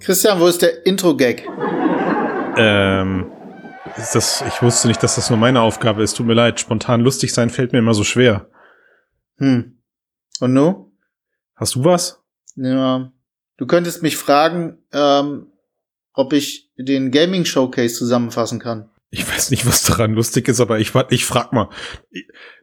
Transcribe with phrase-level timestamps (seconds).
[0.00, 1.46] Christian, wo ist der Intro-Gag?
[2.56, 3.30] Ähm,
[3.96, 6.16] ist das, ich wusste nicht, dass das nur meine Aufgabe ist.
[6.16, 6.58] Tut mir leid.
[6.58, 8.48] Spontan lustig sein fällt mir immer so schwer.
[9.38, 9.78] Hm.
[10.40, 10.92] Und nu?
[11.54, 12.22] Hast du was?
[12.56, 13.12] Ja.
[13.58, 15.52] Du könntest mich fragen, ähm,
[16.14, 18.90] ob ich den Gaming Showcase zusammenfassen kann.
[19.10, 21.68] Ich weiß nicht, was daran lustig ist, aber ich, ich frag mal.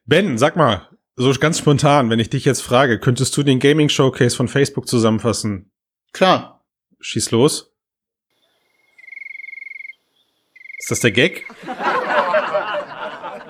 [0.05, 3.89] Ben, sag mal, so ganz spontan, wenn ich dich jetzt frage, könntest du den Gaming
[3.89, 5.71] Showcase von Facebook zusammenfassen?
[6.13, 6.56] Klar.
[6.99, 7.71] Schieß los.
[10.79, 11.45] Ist das der Gag?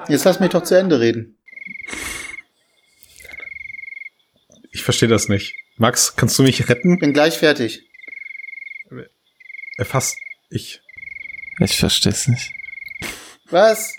[0.07, 1.37] Jetzt lass mich doch zu Ende reden.
[4.71, 5.55] Ich verstehe das nicht.
[5.77, 6.99] Max, kannst du mich retten?
[6.99, 7.83] Bin gleich fertig.
[9.77, 10.17] Erfasst
[10.49, 10.81] ich.
[11.59, 12.53] Ich verstehe es nicht.
[13.49, 13.95] Was?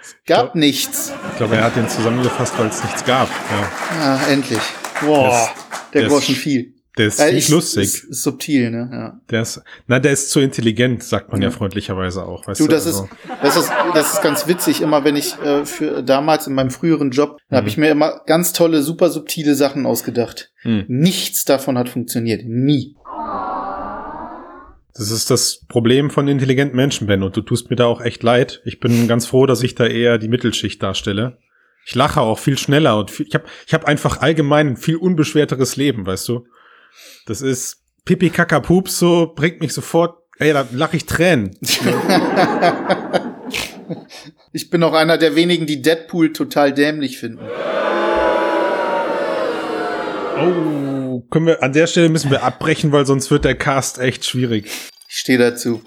[0.00, 1.12] Es gab glaub, nichts.
[1.32, 3.28] Ich glaube, er hat den zusammengefasst, weil es nichts gab.
[3.28, 4.62] Ja, ah, endlich.
[5.00, 5.54] Boah,
[5.92, 6.77] der, der Groschen viel.
[6.98, 7.84] Der ist äh, nicht lustig.
[7.84, 8.90] Ist, ist subtil, ne?
[8.92, 9.20] Ja.
[9.30, 12.46] Der ist, na, der ist zu intelligent, sagt man ja, ja freundlicherweise auch.
[12.46, 13.04] Weißt du, das du, also.
[13.04, 14.82] ist, das ist, das ist ganz witzig.
[14.82, 17.56] Immer wenn ich äh, für damals in meinem früheren Job, mhm.
[17.56, 20.50] habe ich mir immer ganz tolle, super subtile Sachen ausgedacht.
[20.64, 20.84] Mhm.
[20.88, 22.96] Nichts davon hat funktioniert, nie.
[24.94, 28.24] Das ist das Problem von intelligenten Menschen, Ben, und du tust mir da auch echt
[28.24, 28.60] leid.
[28.64, 31.38] Ich bin ganz froh, dass ich da eher die Mittelschicht darstelle.
[31.86, 34.96] Ich lache auch viel schneller und viel, ich habe ich hab einfach allgemein ein viel
[34.96, 36.46] unbeschwerteres Leben, weißt du?
[37.26, 41.56] Das ist Pipi Kaka Pups so, bringt mich sofort, ey, da lache ich Tränen.
[44.52, 47.44] ich bin auch einer der wenigen, die Deadpool total dämlich finden.
[50.40, 54.24] Oh, können wir, an der Stelle müssen wir abbrechen, weil sonst wird der Cast echt
[54.24, 54.70] schwierig.
[55.08, 55.82] Ich stehe dazu.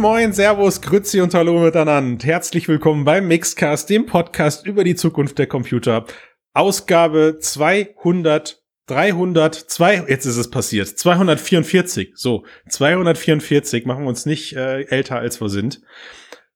[0.00, 2.24] Moin, moin, Servus, Grüezi und Hallo miteinander.
[2.24, 6.06] Herzlich willkommen beim Mixcast, dem Podcast über die Zukunft der Computer.
[6.54, 12.12] Ausgabe 200, 300, 2, jetzt ist es passiert, 244.
[12.14, 15.82] So, 244, machen wir uns nicht äh, älter als wir sind.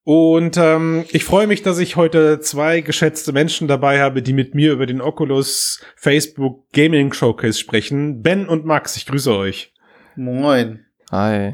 [0.04, 4.54] Und ähm, ich freue mich, dass ich heute zwei geschätzte Menschen dabei habe, die mit
[4.54, 8.22] mir über den Oculus Facebook Gaming Showcase sprechen.
[8.22, 9.74] Ben und Max, ich grüße euch.
[10.16, 10.86] Moin.
[11.10, 11.52] Hi.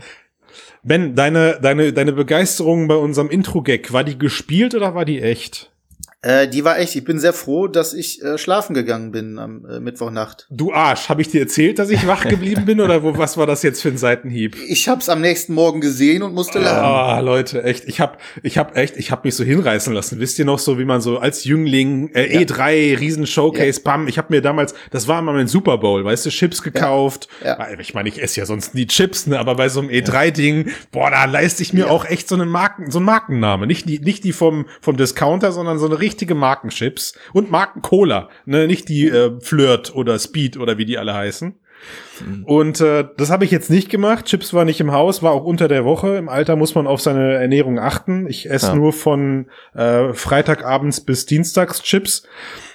[0.83, 5.71] Ben, deine, deine, deine Begeisterung bei unserem Intro-Gag, war die gespielt oder war die echt?
[6.23, 6.95] Äh, die war echt.
[6.97, 10.47] Ich bin sehr froh, dass ich äh, schlafen gegangen bin am äh, Mittwochnacht.
[10.51, 13.47] Du Arsch, habe ich dir erzählt, dass ich wach geblieben bin oder wo, was war
[13.47, 14.55] das jetzt für ein Seitenhieb?
[14.69, 16.85] Ich hab's am nächsten Morgen gesehen und musste lachen.
[16.85, 17.85] Ah, Leute, echt.
[17.87, 20.21] Ich hab, ich hab echt, ich hab mich so hinreißen lassen.
[20.21, 22.41] Wisst ihr noch so, wie man so als Jüngling äh, ja.
[22.41, 23.91] E3 Riesen Showcase, ja.
[23.91, 24.07] bam.
[24.07, 27.29] Ich habe mir damals, das war mal mein Super Bowl, weißt du, Chips gekauft.
[27.43, 27.59] Ja.
[27.59, 27.81] ja.
[27.81, 31.11] Ich meine, ich esse ja sonst nie Chips, ne, aber bei so einem E3-Ding, boah,
[31.11, 34.23] da leiste ich mir auch echt so einen Marken, so einen Markenname, nicht die, nicht
[34.25, 38.67] die vom vom Discounter, sondern so eine richtige Markenchips und Marken-Cola, ne?
[38.67, 41.59] nicht die äh, Flirt oder Speed oder wie die alle heißen.
[42.25, 42.45] Mhm.
[42.45, 44.27] Und äh, das habe ich jetzt nicht gemacht.
[44.27, 46.17] Chips war nicht im Haus, war auch unter der Woche.
[46.17, 48.27] Im Alter muss man auf seine Ernährung achten.
[48.29, 48.75] Ich esse ja.
[48.75, 52.27] nur von äh, Freitagabends bis Dienstags Chips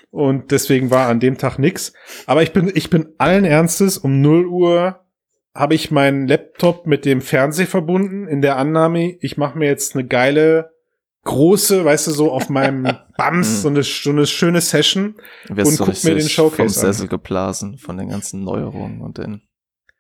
[0.09, 1.94] und deswegen war an dem Tag nix.
[2.25, 5.02] Aber ich bin, ich bin allen Ernstes um 0 Uhr
[5.56, 9.96] habe ich meinen Laptop mit dem Fernseher verbunden in der Annahme, ich mache mir jetzt
[9.96, 10.75] eine geile
[11.25, 12.88] große, weißt du, so auf meinem
[13.18, 15.16] Bams, so eine, so eine schöne Session
[15.50, 19.41] und guck mir den Showcase vom Sessel geblasen von den ganzen Neuerungen und den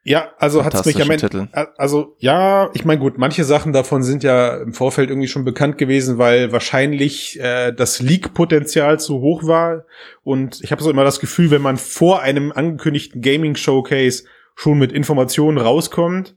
[0.07, 4.21] ja, also hat's mich am Ende, also ja, ich meine gut, manche Sachen davon sind
[4.21, 9.85] ja im Vorfeld irgendwie schon bekannt gewesen, weil wahrscheinlich äh, das Leak-Potenzial zu hoch war.
[10.23, 14.91] Und ich habe so immer das Gefühl, wenn man vor einem angekündigten Gaming-Showcase schon mit
[14.91, 16.35] Informationen rauskommt,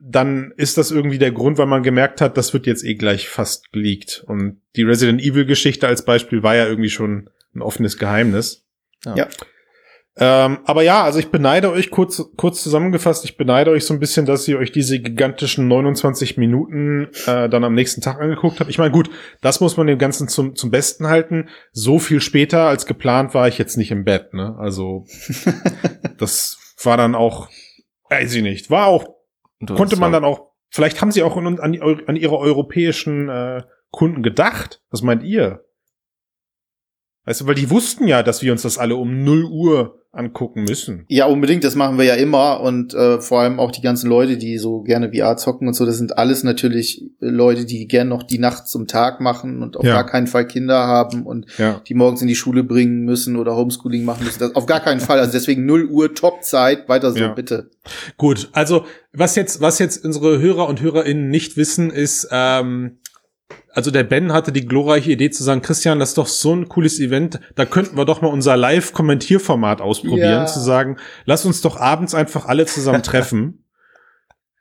[0.00, 3.28] dann ist das irgendwie der Grund, weil man gemerkt hat, das wird jetzt eh gleich
[3.28, 4.24] fast geleakt.
[4.26, 8.66] Und die Resident Evil Geschichte als Beispiel war ja irgendwie schon ein offenes Geheimnis.
[9.04, 9.16] Ja.
[9.16, 9.28] ja.
[10.16, 13.98] Ähm, aber ja, also ich beneide euch kurz, kurz zusammengefasst, ich beneide euch so ein
[13.98, 18.70] bisschen, dass ihr euch diese gigantischen 29 Minuten äh, dann am nächsten Tag angeguckt habt.
[18.70, 21.48] Ich meine, gut, das muss man dem Ganzen zum, zum Besten halten.
[21.72, 24.54] So viel später als geplant war ich jetzt nicht im Bett, ne?
[24.56, 25.04] Also
[26.18, 27.48] das war dann auch,
[28.08, 29.13] weiß ich nicht, war auch
[29.66, 34.22] Konnte man dann auch, vielleicht haben sie auch an, an, an ihre europäischen äh, Kunden
[34.22, 34.82] gedacht.
[34.90, 35.64] Was meint ihr?
[37.24, 40.64] Weißt du, weil die wussten ja, dass wir uns das alle um 0 Uhr angucken
[40.64, 41.04] müssen.
[41.08, 44.36] Ja, unbedingt, das machen wir ja immer und äh, vor allem auch die ganzen Leute,
[44.36, 48.22] die so gerne VR zocken und so, das sind alles natürlich Leute, die gerne noch
[48.22, 49.94] die Nacht zum Tag machen und auf ja.
[49.94, 51.80] gar keinen Fall Kinder haben und ja.
[51.86, 54.38] die morgens in die Schule bringen müssen oder Homeschooling machen müssen.
[54.38, 55.18] Das auf gar keinen Fall.
[55.18, 57.28] Also deswegen 0 Uhr Topzeit, weiter so, ja.
[57.28, 57.70] bitte.
[58.16, 62.98] Gut, also was jetzt, was jetzt unsere Hörer und HörerInnen nicht wissen, ist, ähm,
[63.72, 66.68] also der Ben hatte die glorreiche Idee zu sagen, Christian, das ist doch so ein
[66.68, 70.46] cooles Event, da könnten wir doch mal unser Live-Kommentierformat ausprobieren, ja.
[70.46, 73.64] zu sagen, lass uns doch abends einfach alle zusammen treffen.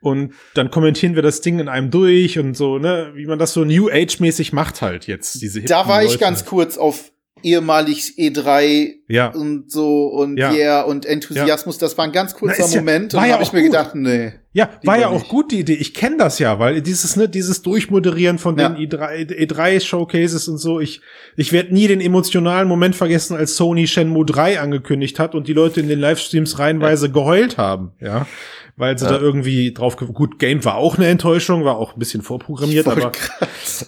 [0.02, 3.54] und dann kommentieren wir das Ding in einem durch und so, ne, wie man das
[3.54, 7.13] so New Age-mäßig macht halt jetzt, diese Da war ich ganz kurz auf
[7.44, 9.28] ehemalig E3 ja.
[9.28, 10.54] und so und ja.
[10.54, 11.82] yeah und Enthusiasmus, ja.
[11.82, 14.34] das war ein ganz kurzer Na, Moment ja, und da habe ich mir gedacht, nee.
[14.56, 15.30] Ja, war ja auch nicht.
[15.30, 15.74] gut die Idee.
[15.74, 20.60] Ich kenne das ja, weil dieses ne dieses Durchmoderieren von den E3 E3 Showcases und
[20.60, 21.02] so, ich
[21.36, 25.54] ich werde nie den emotionalen Moment vergessen, als Sony Shenmue 3 angekündigt hat und die
[25.54, 28.28] Leute in den Livestreams reihenweise geheult haben, ja
[28.76, 29.12] weil sie ja.
[29.12, 33.12] da irgendwie drauf gut Game war auch eine Enttäuschung, war auch ein bisschen vorprogrammiert, aber,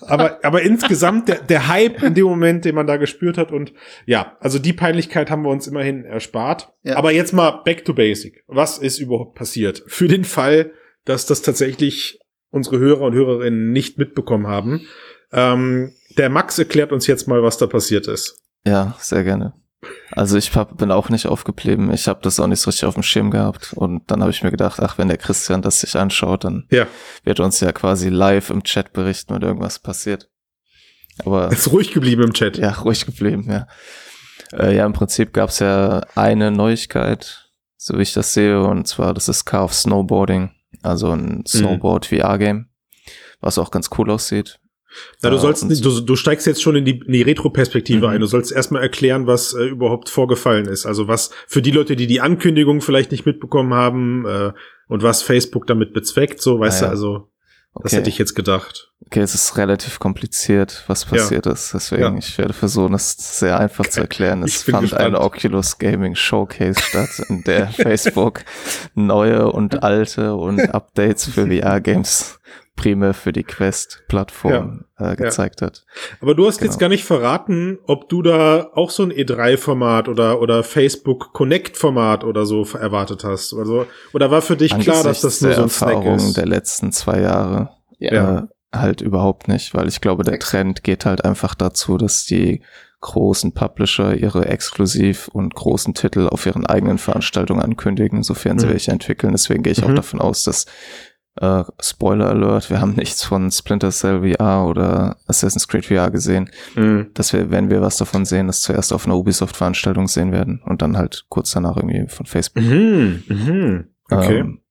[0.02, 3.74] aber aber insgesamt der der Hype in dem Moment, den man da gespürt hat und
[4.06, 6.74] ja, also die Peinlichkeit haben wir uns immerhin erspart.
[6.84, 6.98] Ja.
[6.98, 8.44] Aber jetzt mal back to basic.
[8.48, 9.84] Was ist überhaupt passiert?
[9.88, 10.72] Für den Fall,
[11.06, 12.20] dass das tatsächlich
[12.52, 14.82] unsere Hörer und Hörerinnen nicht mitbekommen haben.
[15.32, 18.42] Ähm, der Max erklärt uns jetzt mal, was da passiert ist.
[18.66, 19.54] Ja, sehr gerne.
[20.12, 21.92] Also ich hab, bin auch nicht aufgeblieben.
[21.92, 23.74] Ich habe das auch nicht so richtig auf dem Schirm gehabt.
[23.74, 26.88] Und dann habe ich mir gedacht, ach, wenn der Christian das sich anschaut, dann ja.
[27.24, 30.30] wird uns ja quasi live im Chat berichten, wenn irgendwas passiert.
[31.24, 32.58] Aber ist ruhig geblieben im Chat.
[32.58, 33.68] Ja, ruhig geblieben, ja.
[34.54, 38.88] Äh, ja, im Prinzip gab es ja eine Neuigkeit, so wie ich das sehe, und
[38.88, 40.52] zwar das ist Car of Snowboarding,
[40.84, 41.46] also ein mhm.
[41.46, 42.70] Snowboard-VR-Game,
[43.42, 44.60] was auch ganz cool aussieht.
[45.22, 48.14] Ja, du sollst, du, du steigst jetzt schon in die, in die Retro-Perspektive mhm.
[48.14, 48.22] ein.
[48.22, 50.86] Du sollst erstmal erklären, was äh, überhaupt vorgefallen ist.
[50.86, 54.52] Also was für die Leute, die die Ankündigung vielleicht nicht mitbekommen haben äh,
[54.88, 56.88] und was Facebook damit bezweckt, so, weißt ah, ja.
[56.88, 57.14] du, also
[57.74, 57.84] okay.
[57.84, 58.92] das hätte ich jetzt gedacht.
[59.08, 61.52] Okay, es ist relativ kompliziert, was passiert ja.
[61.52, 61.74] ist.
[61.74, 62.18] Deswegen, ja.
[62.18, 63.92] ich werde versuchen, es sehr einfach okay.
[63.92, 64.44] zu erklären.
[64.44, 65.02] Es fand gespannt.
[65.02, 68.44] eine Oculus Gaming Showcase statt, in der Facebook
[68.96, 72.40] neue und alte und Updates für VR-Games
[72.76, 75.68] primär für die Quest-Plattform ja, äh, gezeigt ja.
[75.68, 75.86] hat.
[76.22, 76.72] Aber du hast genau.
[76.72, 82.24] jetzt gar nicht verraten, ob du da auch so ein E3-Format oder, oder Facebook Connect-Format
[82.24, 83.54] oder so erwartet hast.
[83.54, 86.38] Also, oder war für dich Angesichts klar, dass das nur so ein Snack ist?
[86.38, 88.40] der letzten zwei Jahre ja.
[88.40, 88.42] äh,
[88.74, 92.62] halt überhaupt nicht, weil ich glaube, der Trend geht halt einfach dazu, dass die
[93.06, 98.72] großen Publisher ihre exklusiv und großen Titel auf ihren eigenen Veranstaltungen ankündigen, sofern sie mhm.
[98.72, 99.32] welche entwickeln.
[99.32, 99.92] Deswegen gehe ich mhm.
[99.92, 100.66] auch davon aus, dass
[101.42, 106.50] äh, Spoiler Alert, wir haben nichts von Splinter Cell VR oder Assassin's Creed VR gesehen.
[106.76, 107.12] Mhm.
[107.14, 110.82] Dass wir, wenn wir was davon sehen, das zuerst auf einer Ubisoft-Veranstaltung sehen werden und
[110.82, 112.64] dann halt kurz danach irgendwie von Facebook.
[112.64, 113.24] Mhm.
[113.28, 113.88] Mhm.
[114.10, 114.40] Okay.
[114.40, 114.62] Ähm,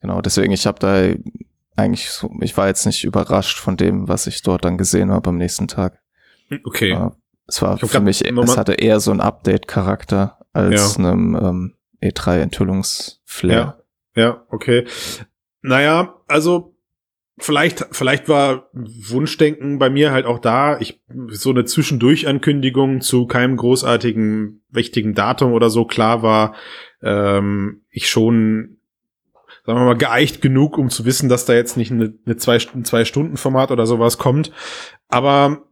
[0.00, 1.14] genau, deswegen, ich habe da
[1.76, 5.30] eigentlich so, ich war jetzt nicht überrascht von dem, was ich dort dann gesehen habe
[5.30, 6.00] am nächsten Tag.
[6.64, 6.92] Okay.
[6.92, 7.10] Äh,
[7.46, 11.04] es war für mich, es hatte eher so einen Update-Charakter als ja.
[11.04, 13.56] einem ähm, E3-Enthüllungsflair.
[13.56, 13.79] Ja.
[14.14, 14.86] Ja, okay.
[15.62, 16.74] Naja, also
[17.38, 20.78] vielleicht, vielleicht war Wunschdenken bei mir halt auch da.
[20.78, 26.54] Ich, so eine Zwischendurch-Ankündigung zu keinem großartigen, wichtigen Datum oder so klar war,
[27.02, 28.78] ähm, ich schon,
[29.64, 32.58] sagen wir mal, geeicht genug, um zu wissen, dass da jetzt nicht eine, eine zwei,
[32.74, 34.52] ein Zwei-Stunden-Format oder sowas kommt.
[35.08, 35.64] Aber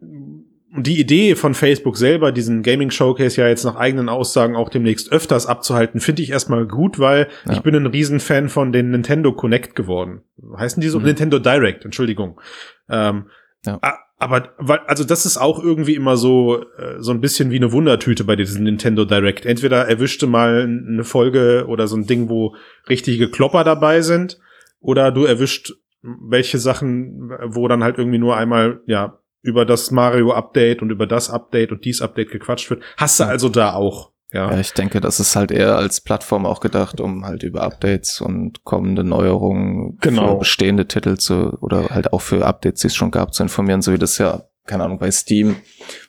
[0.76, 5.10] die Idee von Facebook selber, diesen Gaming Showcase ja jetzt nach eigenen Aussagen auch demnächst
[5.10, 7.54] öfters abzuhalten, finde ich erstmal gut, weil ja.
[7.54, 10.22] ich bin ein Riesenfan von den Nintendo Connect geworden.
[10.56, 10.98] Heißen die so?
[10.98, 11.06] Mhm.
[11.06, 12.40] Nintendo Direct, Entschuldigung.
[12.88, 13.26] Ähm,
[13.64, 13.80] ja.
[14.20, 17.70] Aber weil, also das ist auch irgendwie immer so äh, so ein bisschen wie eine
[17.72, 19.46] Wundertüte bei diesem Nintendo Direct.
[19.46, 22.56] Entweder erwischte mal eine Folge oder so ein Ding, wo
[22.88, 24.38] richtige Klopper dabei sind,
[24.80, 30.82] oder du erwischt welche Sachen, wo dann halt irgendwie nur einmal ja über das Mario-Update
[30.82, 32.82] und über das Update und dies Update gequatscht wird.
[32.96, 34.12] Hast du also da auch.
[34.32, 34.52] Ja.
[34.52, 38.20] ja, ich denke, das ist halt eher als Plattform auch gedacht, um halt über Updates
[38.20, 40.32] und kommende Neuerungen genau.
[40.32, 43.80] für bestehende Titel zu oder halt auch für Updates, die es schon gab, zu informieren,
[43.80, 45.56] so wie das ja, keine Ahnung, bei Steam,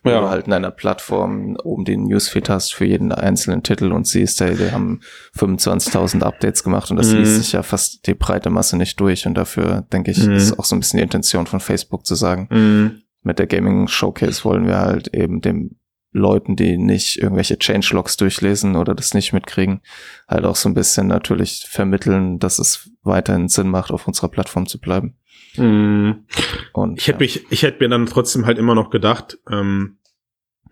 [0.04, 0.20] wo ja.
[0.20, 4.42] du halt in einer Plattform oben den Newsfeed hast für jeden einzelnen Titel und siehst,
[4.42, 5.00] hey, die haben
[5.38, 7.20] 25.000 Updates gemacht und das mhm.
[7.20, 10.34] liest sich ja fast die breite Masse nicht durch und dafür, denke ich, mhm.
[10.34, 13.88] ist auch so ein bisschen die Intention von Facebook zu sagen, mhm mit der Gaming
[13.88, 15.80] Showcase wollen wir halt eben dem
[16.12, 19.82] Leuten, die nicht irgendwelche Changelogs durchlesen oder das nicht mitkriegen,
[20.28, 24.66] halt auch so ein bisschen natürlich vermitteln, dass es weiterhin Sinn macht, auf unserer Plattform
[24.66, 25.18] zu bleiben.
[25.56, 26.26] Mm.
[26.74, 27.26] Und, ich hätte ja.
[27.26, 30.00] mich, ich hätte mir dann trotzdem halt immer noch gedacht, ähm,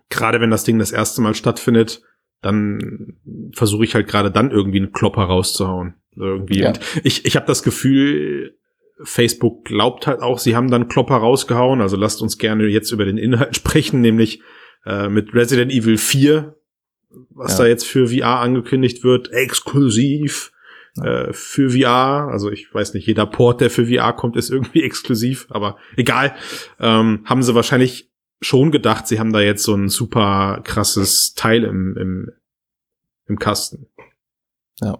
[0.08, 2.02] gerade wenn das Ding das erste Mal stattfindet,
[2.40, 3.18] dann
[3.52, 5.94] versuche ich halt gerade dann irgendwie einen Klopper rauszuhauen.
[6.16, 6.60] Irgendwie.
[6.60, 6.68] Ja.
[6.68, 8.57] Und ich, ich habe das Gefühl,
[9.02, 11.80] Facebook glaubt halt auch, sie haben dann Klopper rausgehauen.
[11.80, 14.42] Also lasst uns gerne jetzt über den Inhalt sprechen, nämlich
[14.84, 16.56] äh, mit Resident Evil 4,
[17.30, 17.64] was ja.
[17.64, 20.52] da jetzt für VR angekündigt wird, exklusiv
[21.02, 22.28] äh, für VR.
[22.30, 26.34] Also ich weiß nicht, jeder Port, der für VR kommt, ist irgendwie exklusiv, aber egal.
[26.78, 31.64] Ähm, haben sie wahrscheinlich schon gedacht, sie haben da jetzt so ein super krasses Teil
[31.64, 32.30] im, im,
[33.26, 33.86] im Kasten.
[34.80, 34.98] Ja.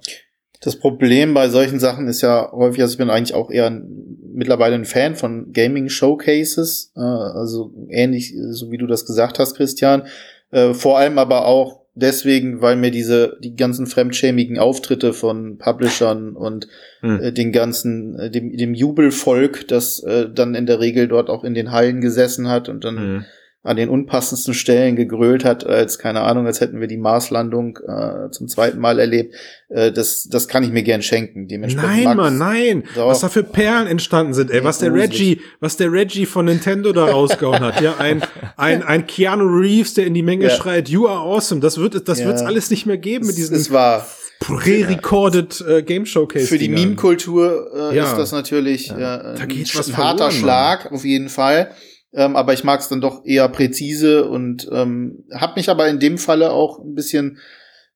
[0.61, 3.71] Das Problem bei solchen Sachen ist ja häufig, also ich bin eigentlich auch eher
[4.33, 9.55] mittlerweile ein Fan von Gaming Showcases, äh, also ähnlich, so wie du das gesagt hast,
[9.55, 10.05] Christian.
[10.51, 16.35] Äh, vor allem aber auch deswegen, weil mir diese, die ganzen fremdschämigen Auftritte von Publishern
[16.35, 16.69] und
[17.01, 17.21] hm.
[17.21, 21.45] äh, den ganzen, äh, dem, dem Jubelvolk, das äh, dann in der Regel dort auch
[21.45, 23.25] in den Hallen gesessen hat und dann hm
[23.65, 28.31] an den unpassendsten Stellen gegrölt hat, als, keine Ahnung, als hätten wir die Marslandung äh,
[28.31, 29.35] zum zweiten Mal erlebt.
[29.69, 31.49] Äh, das, das kann ich mir gern schenken.
[31.49, 32.85] Dementsprechend nein, Mann, nein.
[32.95, 34.63] Was da für Perlen entstanden sind, ey.
[34.63, 37.81] Was der Reggie, was der Reggie von Nintendo da rausgehauen hat.
[37.81, 38.23] Ja, ein,
[38.57, 40.51] ein, ein Keanu Reeves, der in die Menge ja.
[40.51, 41.61] schreit, you are awesome.
[41.61, 42.27] Das wird, das ja.
[42.27, 43.57] wird's alles nicht mehr geben mit diesen.
[43.57, 44.07] Es war
[44.39, 46.47] pre-recorded äh, Game Showcase.
[46.47, 48.05] Für die Meme-Kultur äh, ja.
[48.05, 49.35] ist das natürlich ja.
[49.35, 51.73] äh, ein, ein harter Schlag, auf jeden Fall
[52.13, 56.01] ähm, aber ich mag es dann doch eher präzise und ähm, habe mich aber in
[56.01, 57.39] dem Falle auch ein bisschen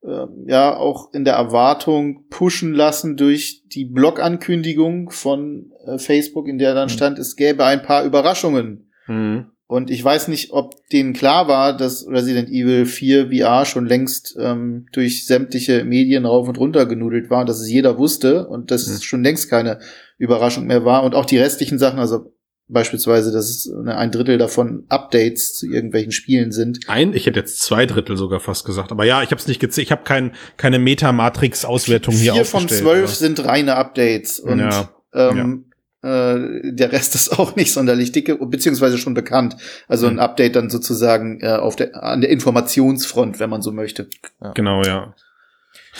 [0.03, 6.57] äh, ja auch in der Erwartung pushen lassen durch die Blog-Ankündigung von äh, Facebook, in
[6.57, 6.93] der dann mhm.
[6.93, 8.91] stand, es gäbe ein paar Überraschungen.
[9.07, 9.47] Mhm.
[9.65, 14.35] Und ich weiß nicht, ob denen klar war, dass Resident Evil 4 VR schon längst
[14.39, 18.87] ähm, durch sämtliche Medien rauf und runter genudelt war, dass es jeder wusste und dass
[18.87, 18.93] mhm.
[18.93, 19.79] es schon längst keine
[20.19, 21.03] Überraschung mehr war.
[21.03, 22.33] Und auch die restlichen Sachen, also
[22.73, 26.79] Beispielsweise, dass es ein Drittel davon Updates zu irgendwelchen Spielen sind.
[26.87, 28.91] Ein, ich hätte jetzt zwei Drittel sogar fast gesagt.
[28.91, 29.87] Aber ja, ich habe es nicht gezählt.
[29.87, 32.69] Ich habe kein, keine Metamatrix-Auswertung hier aufgestellt.
[32.69, 34.39] Vier von zwölf sind reine Updates.
[34.39, 35.65] Und ja, ähm,
[36.03, 36.35] ja.
[36.35, 39.55] Äh, der Rest ist auch nicht sonderlich dicke, beziehungsweise schon bekannt.
[39.87, 40.19] Also ein mhm.
[40.19, 44.07] Update dann sozusagen äh, auf der, an der Informationsfront, wenn man so möchte.
[44.41, 44.51] Ja.
[44.51, 45.15] Genau, ja.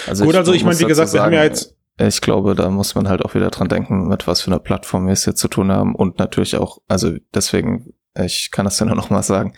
[0.07, 2.69] Also Gut, also ich meine, wie gesagt, sagen, wir haben ja jetzt ich glaube, da
[2.69, 5.35] muss man halt auch wieder dran denken, mit was für einer Plattform wir es hier
[5.35, 9.23] zu tun haben und natürlich auch, also deswegen, ich kann das ja nur noch mal
[9.23, 9.53] sagen,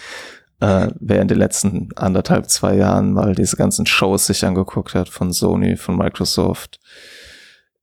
[0.59, 5.09] äh, wer in den letzten anderthalb, zwei Jahren mal diese ganzen Shows sich angeguckt hat
[5.09, 6.79] von Sony, von Microsoft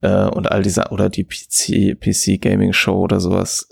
[0.02, 3.68] äh, und all diese, oder die PC, PC Gaming Show oder sowas,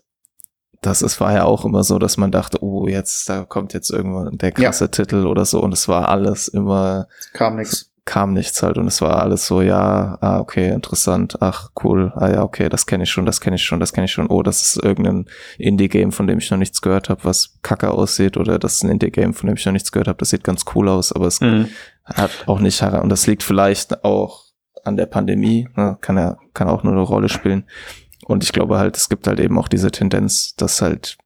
[0.82, 3.90] das ist, war ja auch immer so, dass man dachte, oh, jetzt, da kommt jetzt
[3.90, 4.88] irgendwann der krasse ja.
[4.88, 7.06] Titel oder so und es war alles immer.
[7.34, 11.70] Kam nichts kam nichts halt und es war alles so, ja, ah, okay, interessant, ach,
[11.84, 14.10] cool, ah ja, okay, das kenne ich schon, das kenne ich schon, das kenne ich
[14.10, 15.26] schon, oh, das ist irgendein
[15.58, 18.90] Indie-Game, von dem ich noch nichts gehört habe, was kacke aussieht oder das ist ein
[18.90, 21.40] Indie-Game, von dem ich noch nichts gehört habe, das sieht ganz cool aus, aber es
[21.40, 21.68] mhm.
[22.04, 24.42] hat auch nicht, und das liegt vielleicht auch
[24.82, 27.62] an der Pandemie, ne, kann ja, kann auch nur eine Rolle spielen
[28.24, 31.16] und ich glaube halt, es gibt halt eben auch diese Tendenz, dass halt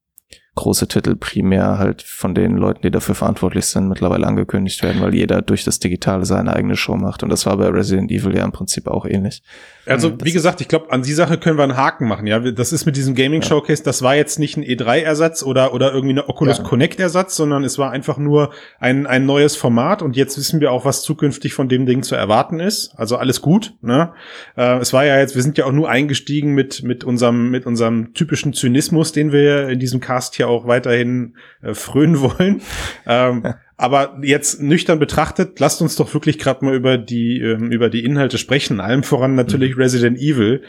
[0.56, 5.14] große Titel primär halt von den Leuten, die dafür verantwortlich sind, mittlerweile angekündigt werden, weil
[5.14, 7.22] jeder durch das Digitale seine eigene Show macht.
[7.22, 9.42] Und das war bei Resident Evil ja im Prinzip auch ähnlich.
[9.86, 12.38] Also, das wie gesagt, ich glaube, an die Sache können wir einen Haken machen, ja.
[12.38, 16.14] Das ist mit diesem Gaming Showcase, das war jetzt nicht ein E3-Ersatz oder, oder irgendwie
[16.14, 16.64] eine Oculus ja.
[16.64, 18.50] Connect-Ersatz, sondern es war einfach nur
[18.80, 22.14] ein, ein neues Format und jetzt wissen wir auch, was zukünftig von dem Ding zu
[22.14, 22.94] erwarten ist.
[22.96, 24.12] Also alles gut, ne?
[24.56, 27.66] Äh, es war ja jetzt, wir sind ja auch nur eingestiegen mit, mit unserem, mit
[27.66, 32.62] unserem typischen Zynismus, den wir in diesem Cast hier auch weiterhin äh, frönen wollen.
[33.06, 37.90] ähm, aber jetzt nüchtern betrachtet, lasst uns doch wirklich gerade mal über die ähm, über
[37.90, 38.80] die Inhalte sprechen.
[38.80, 39.82] Allem voran natürlich mhm.
[39.82, 40.62] Resident Evil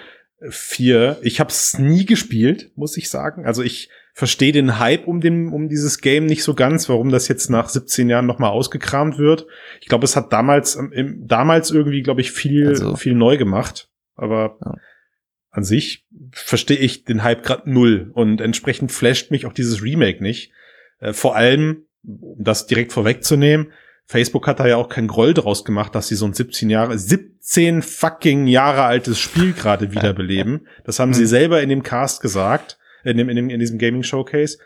[0.49, 1.19] 4.
[1.21, 3.45] Ich habe es nie gespielt, muss ich sagen.
[3.45, 7.27] Also ich verstehe den Hype um dem um dieses Game nicht so ganz, warum das
[7.27, 9.45] jetzt nach 17 Jahren noch mal ausgekramt wird.
[9.81, 13.37] Ich glaube, es hat damals ähm, im, damals irgendwie, glaube ich, viel also, viel neu
[13.37, 13.89] gemacht.
[14.15, 14.75] Aber ja.
[15.51, 20.23] an sich verstehe ich den Hype gerade null und entsprechend flasht mich auch dieses Remake
[20.23, 20.51] nicht.
[20.99, 23.71] Äh, vor allem um das direkt vorwegzunehmen,
[24.07, 26.97] Facebook hat da ja auch kein Groll draus gemacht, dass sie so ein 17 Jahre,
[26.97, 30.67] 17 fucking Jahre altes Spiel gerade wiederbeleben.
[30.83, 31.27] Das haben sie mhm.
[31.27, 34.59] selber in dem Cast gesagt, in dem, in dem, in diesem Gaming Showcase.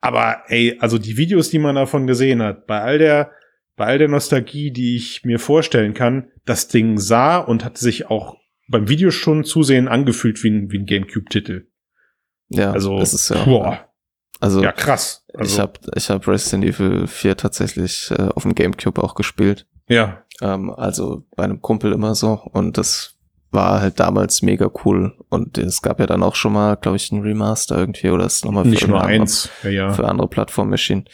[0.00, 3.32] Aber ey, also die Videos, die man davon gesehen hat, bei all der,
[3.76, 8.10] bei all der Nostalgie, die ich mir vorstellen kann, das Ding sah und hat sich
[8.10, 8.36] auch
[8.68, 11.66] beim Video schon zusehen angefühlt wie ein, wie ein Gamecube-Titel.
[12.48, 13.88] Ja, also, das ist ja, boah.
[14.40, 15.24] Also ja, krass.
[15.32, 19.66] Also, ich habe ich hab Resident Evil 4 tatsächlich äh, auf dem GameCube auch gespielt.
[19.88, 20.22] Ja.
[20.40, 23.14] Ähm, also bei einem Kumpel immer so und das
[23.50, 27.12] war halt damals mega cool und es gab ja dann auch schon mal, glaube ich,
[27.12, 29.48] ein Remaster irgendwie oder ist nochmal für, Nicht nur eins.
[29.62, 29.92] Ja, ja.
[29.92, 31.04] für andere Plattformen erschienen.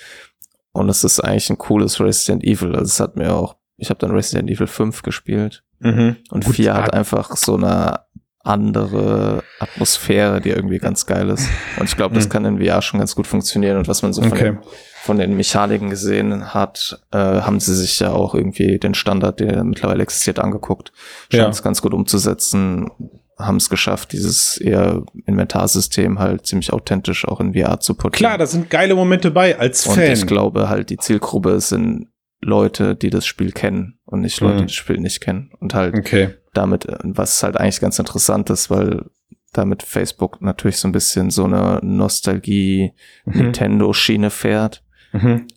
[0.72, 2.74] Und es ist eigentlich ein cooles Resident Evil.
[2.74, 5.62] Also es hat mir auch, ich habe dann Resident Evil 5 gespielt.
[5.80, 6.16] Mhm.
[6.30, 8.00] Und Gut, 4 hat einfach so eine
[8.42, 11.48] andere Atmosphäre, die irgendwie ganz geil ist.
[11.78, 12.30] Und ich glaube, das mhm.
[12.30, 13.76] kann in VR schon ganz gut funktionieren.
[13.76, 14.44] Und was man so von, okay.
[14.44, 14.58] den,
[15.02, 19.62] von den Mechaniken gesehen hat, äh, haben sie sich ja auch irgendwie den Standard, der
[19.62, 20.92] mittlerweile existiert, angeguckt.
[21.30, 21.48] Scheint ja.
[21.50, 22.90] es ganz gut umzusetzen,
[23.38, 28.28] haben es geschafft, dieses eher Inventarsystem halt ziemlich authentisch auch in VR zu portieren.
[28.28, 29.98] Klar, da sind geile Momente bei als Fan.
[29.98, 32.08] Und ich glaube halt, die Zielgruppe sind
[32.42, 34.58] Leute, die das Spiel kennen und nicht Leute, mhm.
[34.58, 35.50] die das Spiel nicht kennen.
[35.60, 36.34] Und halt okay.
[36.52, 39.06] Damit, was halt eigentlich ganz interessant ist, weil
[39.52, 44.30] damit Facebook natürlich so ein bisschen so eine Nostalgie-Nintendo-Schiene mhm.
[44.30, 44.84] fährt.
[45.12, 45.48] Mhm.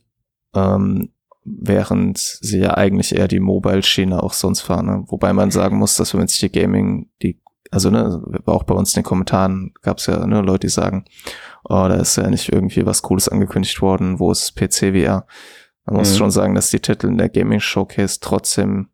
[0.56, 1.10] Ähm,
[1.46, 4.86] während sie ja eigentlich eher die Mobile-Schiene auch sonst fahren.
[4.86, 5.04] Ne?
[5.08, 8.94] Wobei man sagen muss, dass wenn sich die Gaming, die, also ne, auch bei uns
[8.94, 11.06] in den Kommentaren gab es ja ne, Leute, die sagen,
[11.66, 15.28] oh, da ist ja nicht irgendwie was Cooles angekündigt worden, wo ist PC VR?
[15.86, 16.18] Man muss mhm.
[16.18, 18.90] schon sagen, dass die Titel in der Gaming Showcase trotzdem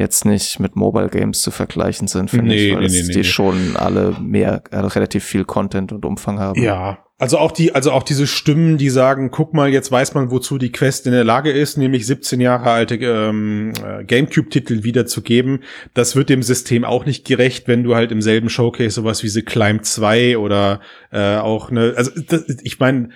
[0.00, 3.18] jetzt nicht mit Mobile Games zu vergleichen sind, finde nee, ich, weil nee, nee, die
[3.18, 3.24] nee.
[3.24, 6.60] schon alle mehr, also relativ viel Content und Umfang haben.
[6.60, 10.30] Ja, also auch die, also auch diese Stimmen, die sagen, guck mal, jetzt weiß man,
[10.30, 15.62] wozu die Quest in der Lage ist, nämlich 17 Jahre alte ähm, äh, GameCube-Titel wiederzugeben.
[15.92, 19.28] Das wird dem System auch nicht gerecht, wenn du halt im selben Showcase sowas wie
[19.28, 20.80] The Climb 2 oder
[21.12, 23.10] äh, auch ne, also das, ich meine,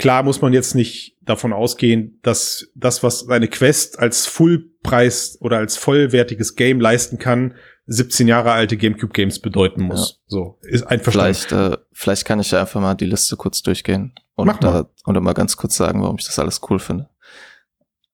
[0.00, 5.58] Klar muss man jetzt nicht davon ausgehen, dass das, was eine Quest als Fullpreis oder
[5.58, 7.54] als vollwertiges Game leisten kann,
[7.84, 10.12] 17 Jahre alte GameCube Games bedeuten muss.
[10.12, 10.24] Ja.
[10.26, 11.34] So, ist einverstanden.
[11.34, 14.72] Vielleicht, äh, vielleicht kann ich ja einfach mal die Liste kurz durchgehen und Mach mal.
[14.72, 17.10] da und mal ganz kurz sagen, warum ich das alles cool finde.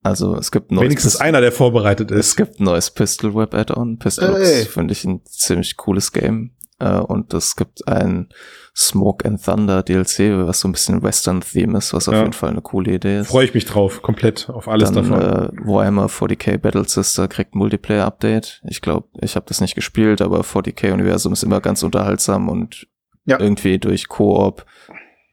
[0.02, 2.26] Also es gibt neues wenigstens Pist einer, der vorbereitet ist.
[2.30, 3.98] Es gibt ein neues Pistol Web Add-on.
[3.98, 4.64] Pistol hey.
[4.64, 6.55] finde ich ein ziemlich cooles Game.
[6.78, 8.28] Äh, und es gibt ein
[8.74, 12.60] Smoke and Thunder DLC, was so ein bisschen Western-Theme ist, was auf jeden Fall eine
[12.60, 13.28] coole Idee ist.
[13.28, 15.22] Freue ich mich drauf, komplett auf alles Dann, davon.
[15.22, 18.62] Äh, Warhammer 40k Battle Sister kriegt Multiplayer-Update.
[18.68, 22.86] Ich glaube, ich habe das nicht gespielt, aber 40k-Universum ist immer ganz unterhaltsam und
[23.24, 23.40] ja.
[23.40, 24.66] irgendwie durch Koop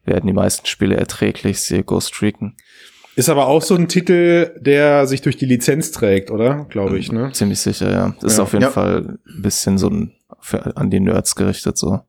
[0.04, 2.56] werden die meisten Spiele erträglich, sehe Ghost Recon.
[3.16, 6.66] Ist aber auch so ein Titel, der sich durch die Lizenz trägt, oder?
[6.68, 7.30] Glaube ich, ne?
[7.32, 8.14] Ziemlich sicher, ja.
[8.20, 8.28] Das ja.
[8.28, 8.70] ist auf jeden ja.
[8.70, 10.14] Fall ein bisschen so ein
[10.44, 12.00] für, an die Nerds gerichtet so.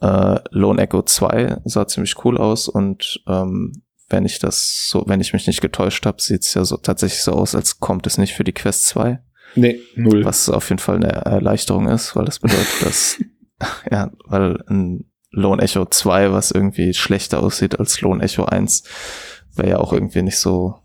[0.00, 5.20] Äh, Lone Echo 2 sah ziemlich cool aus und ähm, wenn ich das so, wenn
[5.20, 8.18] ich mich nicht getäuscht habe, sieht es ja so tatsächlich so aus, als kommt es
[8.18, 9.20] nicht für die Quest 2.
[9.56, 10.24] Nee, null.
[10.24, 13.20] Was auf jeden Fall eine Erleichterung ist, weil das bedeutet, dass,
[13.90, 18.84] ja, weil ein Lone Echo 2, was irgendwie schlechter aussieht als Lone Echo 1,
[19.54, 20.76] wäre ja auch irgendwie nicht so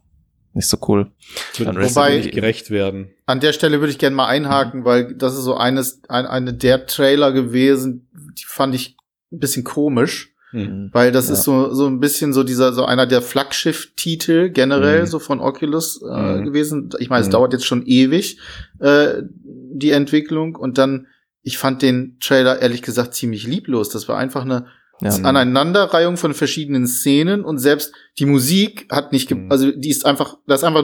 [0.53, 1.11] nicht so cool.
[1.57, 3.11] Dann Wobei nicht gerecht werden.
[3.25, 4.85] An der Stelle würde ich gerne mal einhaken, mhm.
[4.85, 8.97] weil das ist so eines ein, eine der Trailer gewesen, die fand ich
[9.31, 10.89] ein bisschen komisch, mhm.
[10.91, 11.33] weil das ja.
[11.33, 15.07] ist so so ein bisschen so dieser so einer der Flaggschiff-Titel generell mhm.
[15.07, 16.45] so von Oculus äh, mhm.
[16.45, 16.89] gewesen.
[16.99, 17.33] Ich meine, es mhm.
[17.33, 18.39] dauert jetzt schon ewig
[18.79, 21.07] äh, die Entwicklung und dann
[21.43, 23.89] ich fand den Trailer ehrlich gesagt ziemlich lieblos.
[23.89, 24.67] Das war einfach eine
[25.01, 25.11] ja.
[25.23, 29.51] Aneinanderreihung von verschiedenen Szenen und selbst die Musik hat nicht, mhm.
[29.51, 30.83] also die ist einfach, da ist einfach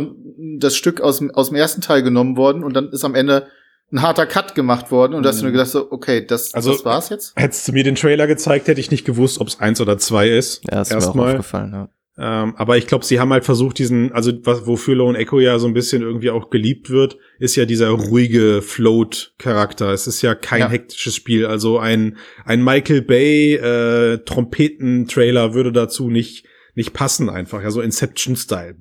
[0.58, 3.48] das Stück aus, dem aus dem ersten Teil genommen worden und dann ist am Ende
[3.92, 5.24] ein harter Cut gemacht worden und mhm.
[5.24, 7.34] da hast du nur gedacht so, okay, das, also, das war's jetzt?
[7.36, 10.30] Hättest du mir den Trailer gezeigt, hätte ich nicht gewusst, ob es eins oder zwei
[10.30, 10.62] ist.
[10.70, 11.16] Ja, ist Erstmal.
[11.16, 11.90] mir auch aufgefallen, ja.
[12.20, 15.60] Ähm, aber ich glaube, sie haben halt versucht, diesen, also was, wofür Lone Echo ja
[15.60, 19.92] so ein bisschen irgendwie auch geliebt wird, ist ja dieser ruhige Float-Charakter.
[19.92, 20.70] Es ist ja kein ja.
[20.70, 21.46] hektisches Spiel.
[21.46, 27.62] Also ein, ein Michael Bay äh, Trompeten-Trailer würde dazu nicht, nicht passen einfach.
[27.62, 28.78] Ja, so Inception-Style.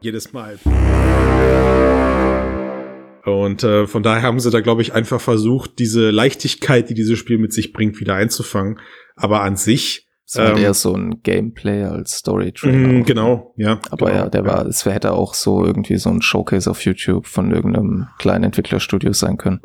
[0.00, 0.58] Jedes Mal.
[3.24, 7.20] Und äh, von daher haben sie da, glaube ich, einfach versucht, diese Leichtigkeit, die dieses
[7.20, 8.80] Spiel mit sich bringt, wieder einzufangen.
[9.14, 10.01] Aber an sich
[10.32, 13.00] es war ähm, eher so ein Gameplay als Story-Trailer.
[13.00, 13.78] Mm, genau, ja.
[13.90, 17.26] Aber genau, ja, der war, es hätte auch so irgendwie so ein Showcase auf YouTube
[17.26, 19.60] von irgendeinem kleinen Entwicklerstudio sein können.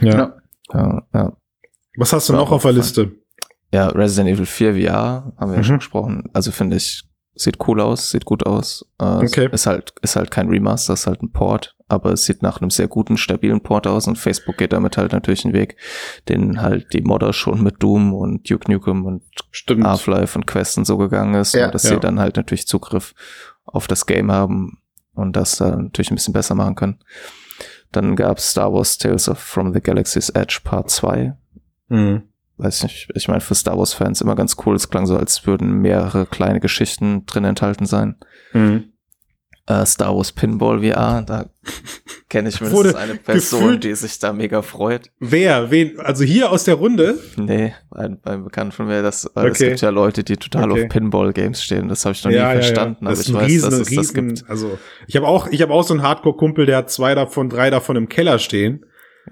[0.00, 0.34] Ja.
[0.74, 1.36] Ja, ja.
[1.96, 3.12] Was hast du noch auf der Liste?
[3.72, 5.54] Ja, Resident Evil 4 VR, haben wir mhm.
[5.54, 6.24] ja schon gesprochen.
[6.32, 7.04] Also finde ich,
[7.36, 8.84] sieht cool aus, sieht gut aus.
[8.98, 9.48] Äh, okay.
[9.52, 12.70] Ist halt, ist halt kein Remaster, ist halt ein Port, aber es sieht nach einem
[12.70, 15.76] sehr guten, stabilen Port aus und Facebook geht damit halt natürlich einen Weg,
[16.28, 19.22] den halt die Modder schon mit Doom und Duke Nukem und
[19.66, 21.90] Half-Life und Quest und so gegangen ist, ja, dass ja.
[21.90, 23.14] sie dann halt natürlich Zugriff
[23.64, 24.78] auf das Game haben
[25.14, 26.98] und das da natürlich ein bisschen besser machen können.
[27.90, 31.34] Dann gab's Star Wars Tales of From the Galaxy's Edge Part 2.
[31.88, 32.22] Mhm
[32.58, 34.74] weiß nicht, ich meine, für Star Wars-Fans immer ganz cool.
[34.74, 38.16] Es klang so, als würden mehrere kleine Geschichten drin enthalten sein.
[38.52, 38.92] Mhm.
[39.68, 41.22] Äh, Star Wars Pinball VR.
[41.22, 41.46] Da
[42.28, 45.10] kenne ich mindestens eine Person, die sich da mega freut.
[45.20, 45.70] Wer?
[45.70, 46.00] Wen?
[46.00, 47.18] Also hier aus der Runde?
[47.36, 49.02] Nee, ein, ein Bekannt von mir.
[49.02, 49.48] Das, okay.
[49.48, 50.84] Es gibt ja Leute, die total okay.
[50.84, 51.88] auf Pinball-Games stehen.
[51.88, 53.04] Das habe ich noch ja, nie ja, verstanden.
[53.04, 53.10] Ja.
[53.10, 54.50] Das aber ich weiß, riesen, dass es riesen, das gibt.
[54.50, 57.70] Also ich habe auch, ich habe auch so einen Hardcore-Kumpel, der hat zwei davon, drei
[57.70, 58.84] davon im Keller stehen.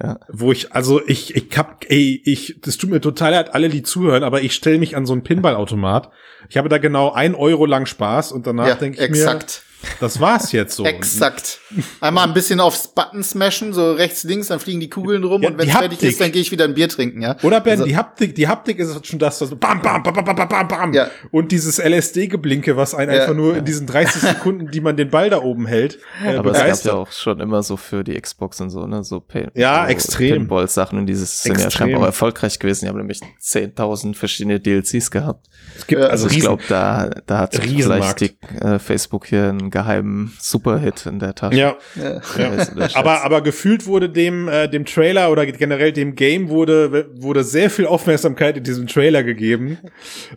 [0.03, 0.19] Ja.
[0.31, 3.83] Wo ich, also ich, ich hab, ey, ich, das tut mir total leid, alle, die
[3.83, 6.11] zuhören, aber ich stelle mich an so einen Pinballautomat.
[6.51, 9.63] Ich habe da genau ein Euro lang Spaß und danach ja, denke ich exakt.
[10.01, 10.85] Das war's jetzt so.
[10.85, 11.61] Exakt.
[12.01, 15.51] Einmal ein bisschen aufs Button smashen, so rechts, links, dann fliegen die Kugeln rum ja,
[15.51, 17.37] und wenn es fertig ist, dann gehe ich wieder ein Bier trinken, ja.
[17.43, 20.25] Oder Ben, also, die Haptik, die Haptik ist schon das, das bam, bam, bam, bam,
[20.25, 20.93] bam, bam, bam.
[20.93, 21.11] Ja.
[21.31, 23.21] Und dieses LSD-Geblinke, was einen ja.
[23.21, 25.99] einfach nur in diesen 30 Sekunden, die man den Ball da oben hält.
[26.25, 26.73] Äh, Aber begeistert.
[26.73, 29.49] es gab ja auch schon immer so für die Xbox und so, ne, so Pay
[29.55, 30.33] Ja, so extrem.
[30.35, 31.65] Pinball-Sachen und dieses sind extrem.
[31.65, 32.85] ja scheinbar auch erfolgreich gewesen.
[32.85, 35.47] Die haben nämlich 10.000 verschiedene DLCs gehabt.
[35.77, 39.71] Es gibt, also, also ich glaube, da, da hat vielleicht die, äh, Facebook hier einen
[39.77, 41.59] geheimen Superhit in der Tasche.
[41.59, 41.77] Ja.
[41.97, 42.21] ja.
[42.39, 42.89] ja.
[42.95, 47.69] aber, aber gefühlt wurde dem, äh, dem Trailer oder generell dem Game wurde, wurde sehr
[47.69, 49.77] viel Aufmerksamkeit in diesem Trailer gegeben.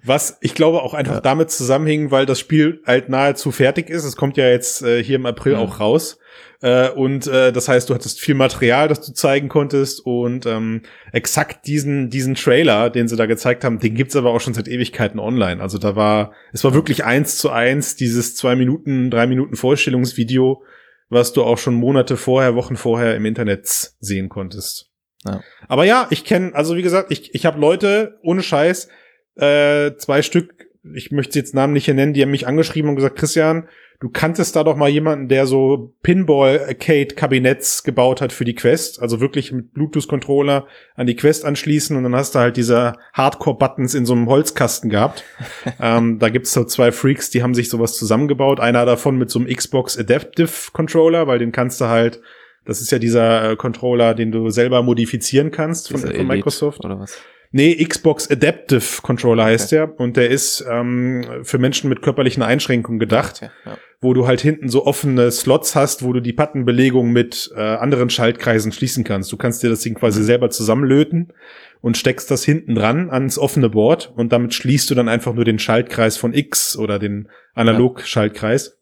[0.03, 1.21] Was ich glaube auch einfach ja.
[1.21, 4.03] damit zusammenhing, weil das Spiel halt nahezu fertig ist.
[4.03, 6.19] Es kommt ja jetzt äh, hier im April auch raus.
[6.61, 10.81] Äh, und äh, das heißt, du hattest viel Material, das du zeigen konntest und ähm,
[11.13, 14.67] exakt diesen diesen Trailer, den sie da gezeigt haben, den gibt's aber auch schon seit
[14.67, 15.61] Ewigkeiten online.
[15.61, 20.63] Also da war es war wirklich eins zu eins dieses zwei Minuten, drei Minuten Vorstellungsvideo,
[21.09, 23.67] was du auch schon Monate vorher, Wochen vorher im Internet
[23.99, 24.89] sehen konntest.
[25.25, 25.41] Ja.
[25.67, 28.89] Aber ja, ich kenne, also wie gesagt, ich ich habe Leute ohne Scheiß,
[29.35, 32.97] äh, zwei Stück, ich möchte jetzt Namen nicht hier nennen, die haben mich angeschrieben und
[32.97, 33.69] gesagt, Christian,
[34.01, 39.01] Du kanntest da doch mal jemanden, der so Pinball-Arcade-Kabinetts gebaut hat für die Quest.
[39.01, 43.95] Also wirklich mit Bluetooth-Controller an die Quest anschließen und dann hast du halt diese Hardcore-Buttons
[43.95, 45.25] in so einem Holzkasten gehabt.
[45.81, 48.61] ähm, da gibt's so zwei Freaks, die haben sich sowas zusammengebaut.
[48.61, 52.21] Einer davon mit so einem Xbox Adaptive Controller, weil den kannst du halt
[52.65, 56.85] das ist ja dieser äh, Controller, den du selber modifizieren kannst von, von Microsoft.
[56.85, 57.17] Oder was?
[57.51, 59.87] Nee, Xbox Adaptive Controller heißt okay.
[59.87, 63.77] der und der ist ähm, für Menschen mit körperlichen Einschränkungen gedacht, okay, ja.
[64.01, 68.11] wo du halt hinten so offene Slots hast, wo du die Buttonbelegung mit äh, anderen
[68.11, 69.31] Schaltkreisen schließen kannst.
[69.31, 70.25] Du kannst dir das Ding quasi mhm.
[70.25, 71.33] selber zusammenlöten
[71.81, 75.45] und steckst das hinten dran ans offene Board und damit schließt du dann einfach nur
[75.45, 78.78] den Schaltkreis von X oder den Analog-Schaltkreis.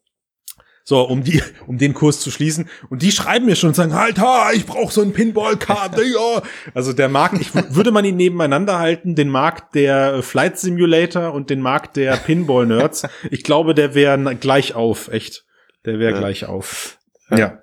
[0.88, 2.66] So, um die, um den Kurs zu schließen.
[2.88, 6.42] Und die schreiben mir schon und sagen, Alter, ich brauche so einen Pinball-Card, ja.
[6.72, 11.50] Also der Markt, ich würde man ihn nebeneinander halten, den Markt der Flight Simulator und
[11.50, 13.06] den Markt der Pinball-Nerds.
[13.30, 15.44] Ich glaube, der wäre gleich auf, echt.
[15.84, 16.18] Der wäre ja.
[16.20, 16.96] gleich auf.
[17.28, 17.38] Ja.
[17.38, 17.60] ja.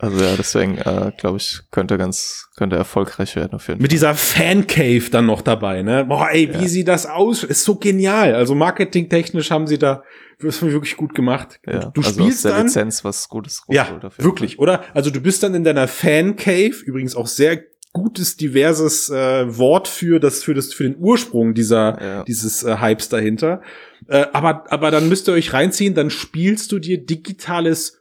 [0.00, 3.96] Also ja, deswegen äh, glaube ich, könnte ganz, könnte erfolgreich werden auf jeden Mit Fall.
[3.96, 6.04] dieser Fan-Cave dann noch dabei, ne?
[6.04, 6.68] Boah, ey, wie ja.
[6.68, 7.42] sieht das aus?
[7.42, 8.36] Ist so genial.
[8.36, 10.04] Also marketingtechnisch haben sie da
[10.40, 11.58] das wirklich gut gemacht.
[11.66, 14.62] Ja, du also spielst aus der dann, Lizenz was Gutes Ja, wirklich, Fall.
[14.62, 14.84] oder?
[14.94, 17.60] Also du bist dann in deiner Fan Cave, übrigens auch sehr
[17.92, 22.22] gutes diverses äh, Wort für das für das für den Ursprung dieser ja.
[22.22, 23.62] dieses äh, Hypes dahinter.
[24.06, 28.00] Äh, aber aber dann müsst ihr euch reinziehen, dann spielst du dir digitales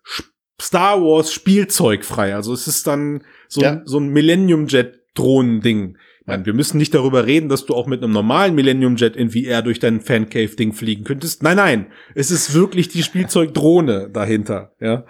[0.59, 2.35] Star Wars Spielzeug frei.
[2.35, 3.81] Also es ist dann so, ja.
[3.85, 5.97] so ein Millennium Jet Drohnen Ding.
[6.27, 9.31] Meine, wir müssen nicht darüber reden, dass du auch mit einem normalen Millennium Jet in
[9.31, 11.41] VR durch dein Fancave-Ding fliegen könntest.
[11.41, 11.87] Nein, nein.
[12.15, 14.73] Es ist wirklich die Spielzeugdrohne dahinter.
[14.81, 15.05] Ja.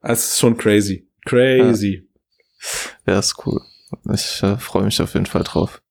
[0.00, 1.06] Es ist schon crazy.
[1.26, 2.08] Crazy.
[3.06, 3.60] Ja, ist cool.
[4.14, 5.82] Ich äh, freue mich auf jeden Fall drauf.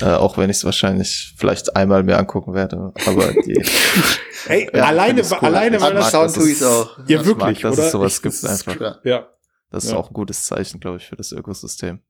[0.00, 2.92] Äh, auch wenn ich es wahrscheinlich vielleicht einmal mehr angucken werde.
[3.06, 3.62] Aber die.
[4.48, 5.38] Ey, ja, alleine, cool.
[5.40, 6.98] alleine, weil das Sound tue ich auch.
[7.06, 7.86] Ja, wirklich, mag, dass oder?
[7.86, 9.04] es sowas gibt einfach.
[9.04, 9.28] Ja.
[9.70, 9.96] Das ist ja.
[9.98, 12.00] auch ein gutes Zeichen, glaube ich, für das Ökosystem.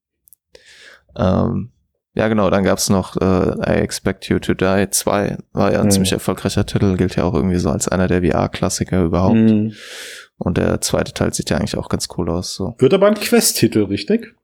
[1.17, 1.73] Ähm,
[2.15, 5.39] ja, genau, dann gab's noch äh, I Expect You to Die 2.
[5.53, 5.91] War ja ein mhm.
[5.91, 9.37] ziemlich erfolgreicher Titel, gilt ja auch irgendwie so als einer der VR-Klassiker überhaupt.
[9.37, 9.75] Mhm.
[10.39, 12.55] Und der zweite Teil sieht ja eigentlich auch ganz cool aus.
[12.55, 12.75] So.
[12.79, 14.35] Wird aber ein Quest-Titel, richtig?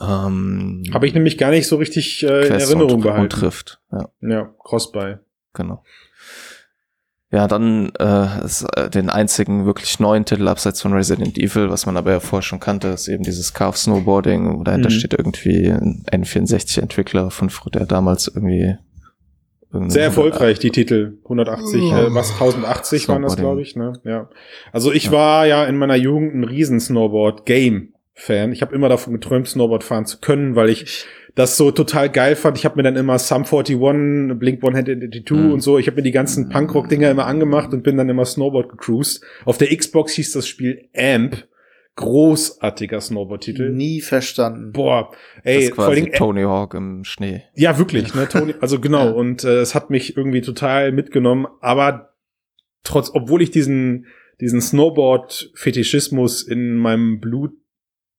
[0.00, 3.22] Ähm, Habe ich nämlich gar nicht so richtig äh, in Erinnerung und, behalten.
[3.22, 4.08] Und trifft, ja.
[4.20, 5.16] Ja, Crossbuy.
[5.52, 5.84] Genau.
[7.30, 11.84] Ja, dann äh, ist, äh, den einzigen wirklich neuen Titel abseits von Resident Evil, was
[11.84, 14.62] man aber ja vorher schon kannte, ist eben dieses Carve Snowboarding.
[14.62, 14.94] Dahinter mhm.
[14.94, 18.76] steht irgendwie ein N64-Entwickler von der damals irgendwie
[19.88, 21.18] sehr erfolgreich, die Titel.
[21.24, 21.96] 180, oh.
[21.96, 23.74] äh, was 1080 waren das, glaube ich.
[23.74, 23.94] Ne?
[24.04, 24.28] Ja.
[24.72, 25.12] Also ich ja.
[25.12, 26.78] war ja in meiner Jugend ein riesen
[28.14, 28.52] Snowboard-Game-Fan.
[28.52, 32.36] Ich habe immer davon geträumt, Snowboard fahren zu können, weil ich das so total geil
[32.36, 32.56] fand.
[32.58, 33.76] Ich habe mir dann immer Sum 41,
[34.38, 35.52] Blink 182 mhm.
[35.52, 38.68] und so, ich habe mir die ganzen Punkrock-Dinger immer angemacht und bin dann immer Snowboard
[38.70, 39.24] gecruised.
[39.44, 41.46] Auf der Xbox hieß das Spiel Amp.
[41.96, 43.70] Großartiger Snowboard-Titel.
[43.70, 44.72] Nie verstanden.
[44.72, 45.12] Boah,
[45.44, 47.44] ey, das ist quasi vor allem, Tony Hawk im Schnee.
[47.54, 52.14] Ja, wirklich, ne, Tony, also genau, und äh, es hat mich irgendwie total mitgenommen, aber
[52.82, 54.06] trotz, obwohl ich diesen
[54.40, 57.52] diesen Snowboard-Fetischismus in meinem Blut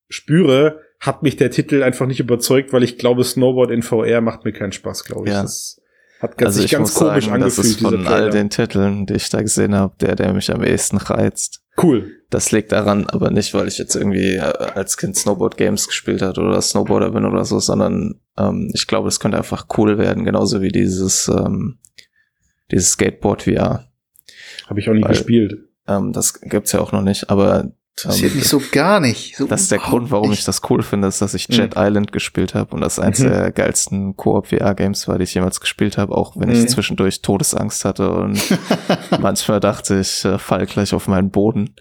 [0.09, 4.45] spüre, hat mich der Titel einfach nicht überzeugt, weil ich glaube, Snowboard in VR macht
[4.45, 5.33] mir keinen Spaß, glaube ich.
[5.33, 5.41] Ja.
[5.43, 5.81] Das
[6.19, 7.57] hat ganz, also ich ganz muss komisch sagen, angefühlt.
[7.57, 10.63] Das ist von all den Titeln, die ich da gesehen habe, der, der mich am
[10.63, 11.61] ehesten reizt.
[11.81, 12.11] Cool.
[12.29, 16.21] Das liegt daran, aber nicht, weil ich jetzt irgendwie äh, als Kind Snowboard Games gespielt
[16.21, 20.23] hat oder Snowboarder bin oder so, sondern ähm, ich glaube, es könnte einfach cool werden,
[20.23, 21.79] genauso wie dieses ähm,
[22.71, 23.87] dieses Skateboard VR.
[24.67, 25.69] Habe ich auch nicht weil, gespielt.
[25.87, 29.37] Ähm, das gibt's ja auch noch nicht, aber Interessiert mich so gar nicht.
[29.37, 30.39] So das ist der Grund, warum nicht.
[30.39, 31.81] ich das cool finde, ist, dass ich Jet mhm.
[31.81, 33.29] Island gespielt habe und das eins mhm.
[33.29, 36.55] der geilsten Koop-VR-Games war, die ich jemals gespielt habe, auch wenn mhm.
[36.55, 38.37] ich zwischendurch Todesangst hatte und
[39.21, 41.73] manchmal dachte ich, äh, fall gleich auf meinen Boden.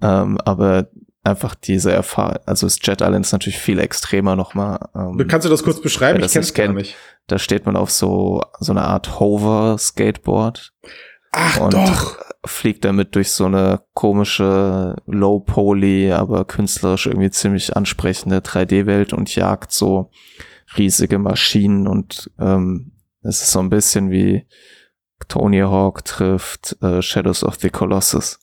[0.00, 0.88] Ähm, aber
[1.24, 4.78] einfach diese Erfahrung, also das Jet Island ist natürlich viel extremer nochmal.
[4.94, 6.22] Ähm, Kannst du das kurz beschreiben?
[6.22, 6.94] Ich kenn's gar nicht.
[7.26, 10.72] Da steht man auf so, so eine Art Hover-Skateboard.
[11.32, 12.16] Ach und doch.
[12.44, 19.72] fliegt damit durch so eine komische Low-Poly, aber künstlerisch irgendwie ziemlich ansprechende 3D-Welt und jagt
[19.72, 20.10] so
[20.76, 24.46] riesige Maschinen und ähm, es ist so ein bisschen wie
[25.28, 28.40] Tony Hawk trifft äh, Shadows of the Colossus.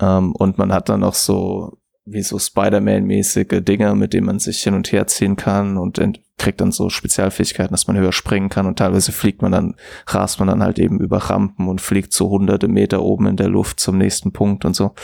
[0.00, 1.79] Ähm, und man hat dann auch so
[2.12, 5.98] wie so Spider-Man-mäßige Dinge, mit denen man sich hin und her ziehen kann und
[6.38, 9.74] kriegt dann so Spezialfähigkeiten, dass man höher springen kann und teilweise fliegt man dann,
[10.06, 13.48] rast man dann halt eben über Rampen und fliegt so hunderte Meter oben in der
[13.48, 14.94] Luft zum nächsten Punkt und so.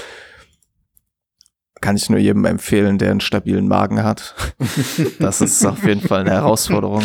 [1.83, 4.35] Kann ich nur jedem empfehlen, der einen stabilen Magen hat.
[5.19, 7.03] das ist auf jeden Fall eine Herausforderung.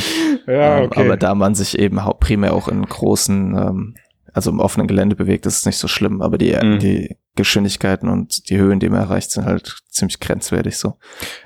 [0.47, 1.01] Ja, ähm, okay.
[1.01, 3.95] aber da man sich eben primär auch in großen, ähm,
[4.33, 6.79] also im offenen Gelände bewegt, ist es nicht so schlimm, aber die, mhm.
[6.79, 10.95] die Geschwindigkeiten und die Höhen, die man erreicht, sind halt ziemlich grenzwertig so.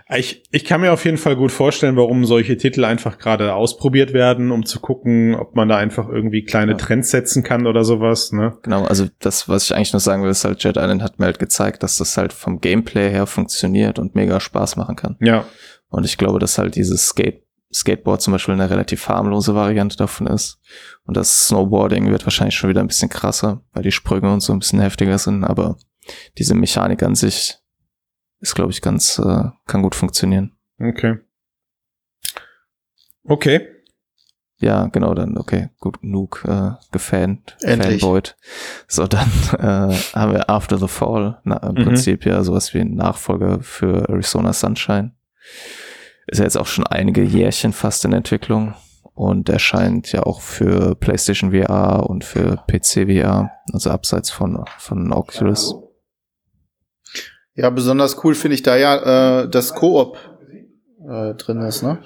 [0.09, 4.13] Ich, ich kann mir auf jeden Fall gut vorstellen, warum solche Titel einfach gerade ausprobiert
[4.13, 6.77] werden, um zu gucken, ob man da einfach irgendwie kleine ja.
[6.77, 8.31] Trends setzen kann oder sowas.
[8.31, 8.57] Ne?
[8.63, 11.25] Genau, also das, was ich eigentlich nur sagen will, ist halt, Jet Island hat mir
[11.25, 15.17] halt gezeigt, dass das halt vom Gameplay her funktioniert und mega Spaß machen kann.
[15.19, 15.45] Ja.
[15.89, 17.43] Und ich glaube, dass halt dieses Skate
[17.75, 20.59] Skateboard zum Beispiel eine relativ harmlose Variante davon ist.
[21.03, 24.53] Und das Snowboarding wird wahrscheinlich schon wieder ein bisschen krasser, weil die Sprünge und so
[24.53, 25.77] ein bisschen heftiger sind, aber
[26.37, 27.57] diese Mechanik an sich
[28.39, 30.55] ist, glaube ich, ganz, äh, kann gut funktionieren.
[30.79, 31.17] Okay.
[33.23, 33.67] Okay.
[34.57, 38.37] Ja, genau, dann, okay, gut genug äh, gefan, fanboyed.
[38.87, 41.83] So, dann äh, haben wir After the Fall, na, im mhm.
[41.83, 45.11] Prinzip ja sowas wie ein Nachfolger für Arizona Sunshine.
[46.27, 48.73] Ist ja jetzt auch schon einige Jährchen fast in Entwicklung
[49.13, 55.13] und erscheint ja auch für PlayStation VR und für PC VR, also abseits von, von
[55.13, 55.75] Oculus.
[57.55, 60.17] Ja, besonders cool finde ich da ja, äh, das Koop
[61.07, 61.99] äh, drin ist, ne?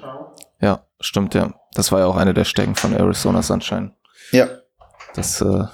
[0.60, 1.54] Ja, stimmt, ja.
[1.74, 3.92] Das war ja auch eine der Stecken von Arizona Sunshine.
[4.30, 4.48] Ja.
[5.14, 5.64] Das, äh,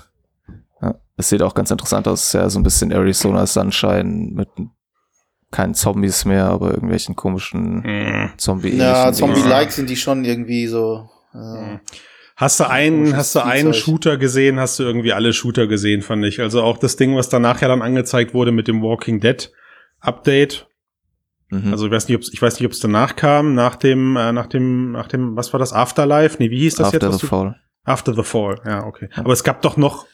[0.80, 2.32] ja, das sieht auch ganz interessant aus.
[2.32, 4.48] Ja, so ein bisschen Arizona Sunshine mit
[5.50, 8.32] keinen Zombies mehr, aber irgendwelchen komischen mm.
[8.36, 8.76] Zombie.
[8.76, 11.08] Ja, Zombie-like sind die schon irgendwie so.
[11.32, 11.78] Äh,
[12.36, 14.60] Hast du einen, hast du einen Shooter gesehen?
[14.60, 16.38] Hast du irgendwie alle Shooter gesehen, fand ich.
[16.38, 19.50] Also auch das Ding, was danach ja dann angezeigt wurde mit dem Walking Dead
[20.00, 20.68] Update.
[21.48, 21.72] Mhm.
[21.72, 24.32] Also ich weiß nicht, ob ich weiß nicht, ob es danach kam, nach dem, äh,
[24.32, 25.72] nach dem, nach dem, was war das?
[25.72, 26.36] Afterlife?
[26.38, 27.14] Nee, wie hieß das After jetzt?
[27.14, 27.60] After the Fall.
[27.84, 29.08] After the Fall, ja, okay.
[29.14, 30.06] Aber es gab doch noch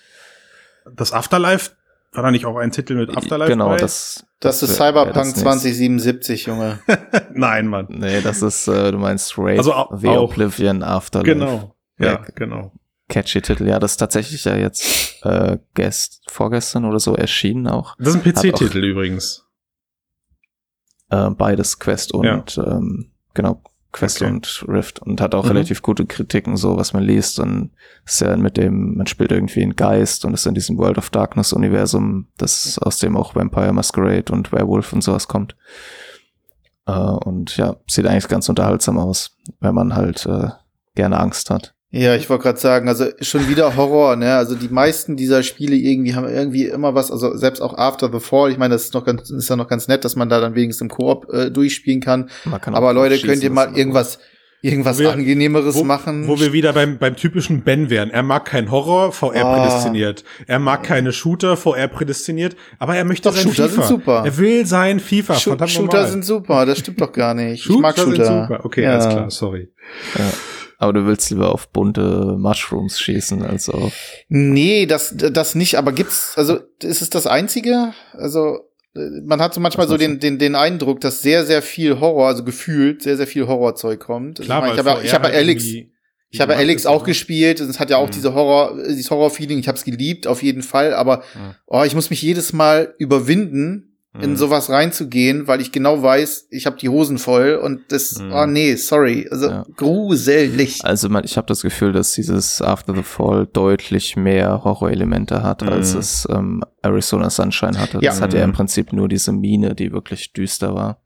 [0.94, 1.72] das Afterlife
[2.12, 3.50] war da nicht auch ein Titel mit Afterlife?
[3.50, 3.76] Genau, bei?
[3.78, 4.26] das.
[4.40, 6.80] Das, das ist Cyberpunk das 2077, Junge.
[7.32, 7.86] Nein, Mann.
[7.90, 10.30] Nee, das ist, äh, du meinst Raid, also auch, The auch.
[10.30, 11.32] Oblivion Afterlife.
[11.32, 11.76] Genau.
[11.98, 12.72] Ja, ja, genau.
[13.08, 13.68] Catchy Titel.
[13.68, 17.94] Ja, das ist tatsächlich ja jetzt äh, gest, vorgestern oder so erschienen auch.
[17.98, 19.46] Das ist ein PC-Titel übrigens.
[21.10, 22.66] Äh, beides, Quest und ja.
[22.66, 24.30] ähm, genau, Quest okay.
[24.30, 25.50] und Rift und hat auch mhm.
[25.50, 27.72] relativ gute Kritiken, so was man liest und
[28.06, 31.10] ist ja mit dem, man spielt irgendwie einen Geist und ist in diesem World of
[31.10, 35.56] Darkness Universum, das aus dem auch Vampire Masquerade und Werewolf und sowas kommt.
[36.86, 40.48] Äh, und ja, sieht eigentlich ganz unterhaltsam aus, wenn man halt äh,
[40.94, 41.74] gerne Angst hat.
[41.94, 44.34] Ja, ich wollte gerade sagen, also schon wieder Horror, ne?
[44.34, 48.18] Also die meisten dieser Spiele irgendwie haben irgendwie immer was, also selbst auch After the
[48.18, 50.40] Fall, ich meine, das ist noch ganz, ist ja noch ganz nett, dass man da
[50.40, 52.30] dann wenigstens im Koop äh, durchspielen kann.
[52.62, 54.20] kann Aber Leute, könnt ihr mal irgendwas,
[54.62, 56.26] irgendwas wir, angenehmeres wo, machen.
[56.28, 58.08] Wo wir wieder beim, beim typischen Ben wären.
[58.08, 59.54] Er mag kein Horror, VR oh.
[59.54, 60.24] prädestiniert.
[60.46, 62.56] Er mag keine Shooter, VR prädestiniert.
[62.78, 63.82] Aber er möchte doch, sein Shooter FIFA.
[63.82, 64.22] Sind super.
[64.24, 65.34] Er will sein FIFA.
[65.34, 66.06] Sh Shooter normal.
[66.06, 67.64] sind super, das stimmt doch gar nicht.
[67.64, 68.24] Shooter ich mag Shooter.
[68.24, 68.64] Sind super.
[68.64, 68.92] Okay, ja.
[68.92, 69.68] alles klar, sorry.
[70.18, 70.24] Ja.
[70.82, 73.92] Aber du willst lieber auf bunte Mushrooms schießen als auf.
[74.28, 77.92] Nee, das, das nicht, aber gibt's, also ist es das einzige?
[78.14, 78.58] Also,
[78.92, 82.42] man hat so manchmal so den, den, den Eindruck, dass sehr, sehr viel Horror, also
[82.42, 84.40] gefühlt sehr, sehr viel Horrorzeug kommt.
[84.40, 85.64] Klar, ich, mein, ich habe ich hab halt Alex,
[86.30, 88.12] Ich habe Alex auch gespielt, es hat ja auch mhm.
[88.12, 91.54] diese Horror, dieses Horror-Feeling, ich habe es geliebt, auf jeden Fall, aber mhm.
[91.68, 94.36] oh, ich muss mich jedes Mal überwinden, in mhm.
[94.36, 98.32] sowas reinzugehen, weil ich genau weiß, ich habe die Hosen voll und das, mhm.
[98.32, 99.64] oh nee, sorry, also ja.
[99.74, 100.84] gruselig.
[100.84, 105.62] Also man, ich habe das Gefühl, dass dieses After the Fall deutlich mehr Horrorelemente hat,
[105.62, 105.68] mhm.
[105.70, 107.98] als es ähm, Arizona Sunshine hatte.
[108.02, 108.10] Ja.
[108.10, 110.98] Das hat ja im Prinzip nur diese Mine, die wirklich düster war.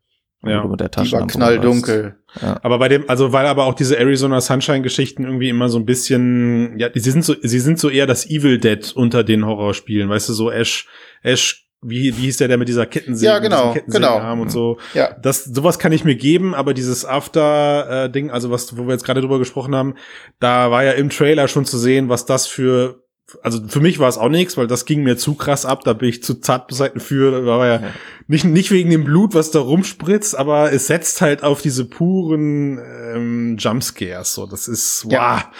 [0.42, 0.64] Ja.
[0.66, 2.16] Mit der die war knalldunkel.
[2.40, 2.58] Ja.
[2.62, 5.86] Aber bei dem, also weil aber auch diese Arizona Sunshine Geschichten irgendwie immer so ein
[5.86, 10.08] bisschen, ja, sie sind so, sie sind so eher das Evil Dead unter den Horrorspielen,
[10.08, 10.86] weißt du, so Ash,
[11.22, 14.32] Ash wie, wie hieß der, der mit dieser Kettensäge, ja, genau, genau.
[14.32, 14.78] und so.
[14.94, 15.14] Ja.
[15.20, 19.20] Das, sowas kann ich mir geben, aber dieses After-Ding, also was, wo wir jetzt gerade
[19.20, 19.94] drüber gesprochen haben,
[20.40, 23.05] da war ja im Trailer schon zu sehen, was das für
[23.42, 25.94] also für mich war es auch nichts, weil das ging mir zu krass ab, da
[25.94, 27.92] bin ich zu zart beseiten für, war ja, ja,
[28.28, 32.78] nicht, nicht wegen dem Blut, was da rumspritzt, aber es setzt halt auf diese puren
[32.78, 35.52] ähm, Jumpscares, so, das ist, wow, ja.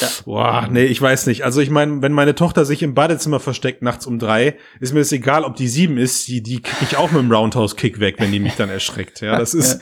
[0.00, 0.08] ja.
[0.24, 3.82] wow, nee, ich weiß nicht, also ich meine, wenn meine Tochter sich im Badezimmer versteckt
[3.82, 6.96] nachts um drei, ist mir das egal, ob die sieben ist, die, die krieg ich
[6.96, 9.80] auch mit dem Roundhouse-Kick weg, wenn die mich dann erschreckt, ja, das ist,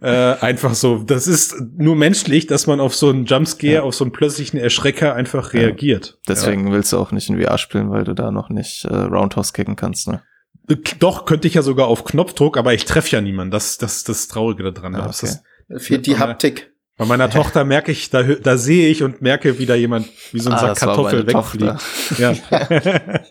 [0.00, 0.98] äh, einfach so.
[0.98, 3.82] Das ist nur menschlich, dass man auf so einen Jumpscare, ja.
[3.82, 6.18] auf so einen plötzlichen Erschrecker einfach reagiert.
[6.28, 6.72] Deswegen ja.
[6.72, 9.76] willst du auch nicht in VR spielen, weil du da noch nicht äh, Roundhouse kicken
[9.76, 10.22] kannst, ne?
[10.68, 13.50] Äh, doch, könnte ich ja sogar auf Knopfdruck, aber ich treffe ja niemanden.
[13.50, 14.94] Das, das, das Traurige daran.
[14.94, 15.28] Ah, okay.
[15.68, 16.70] Das, fehlt die Haptik.
[16.96, 20.38] Bei meiner Tochter merke ich, da, da sehe ich und merke, wie da jemand wie
[20.38, 21.74] so ein ah, Sack Kartoffel wegfliegt.
[22.18, 22.34] Ja.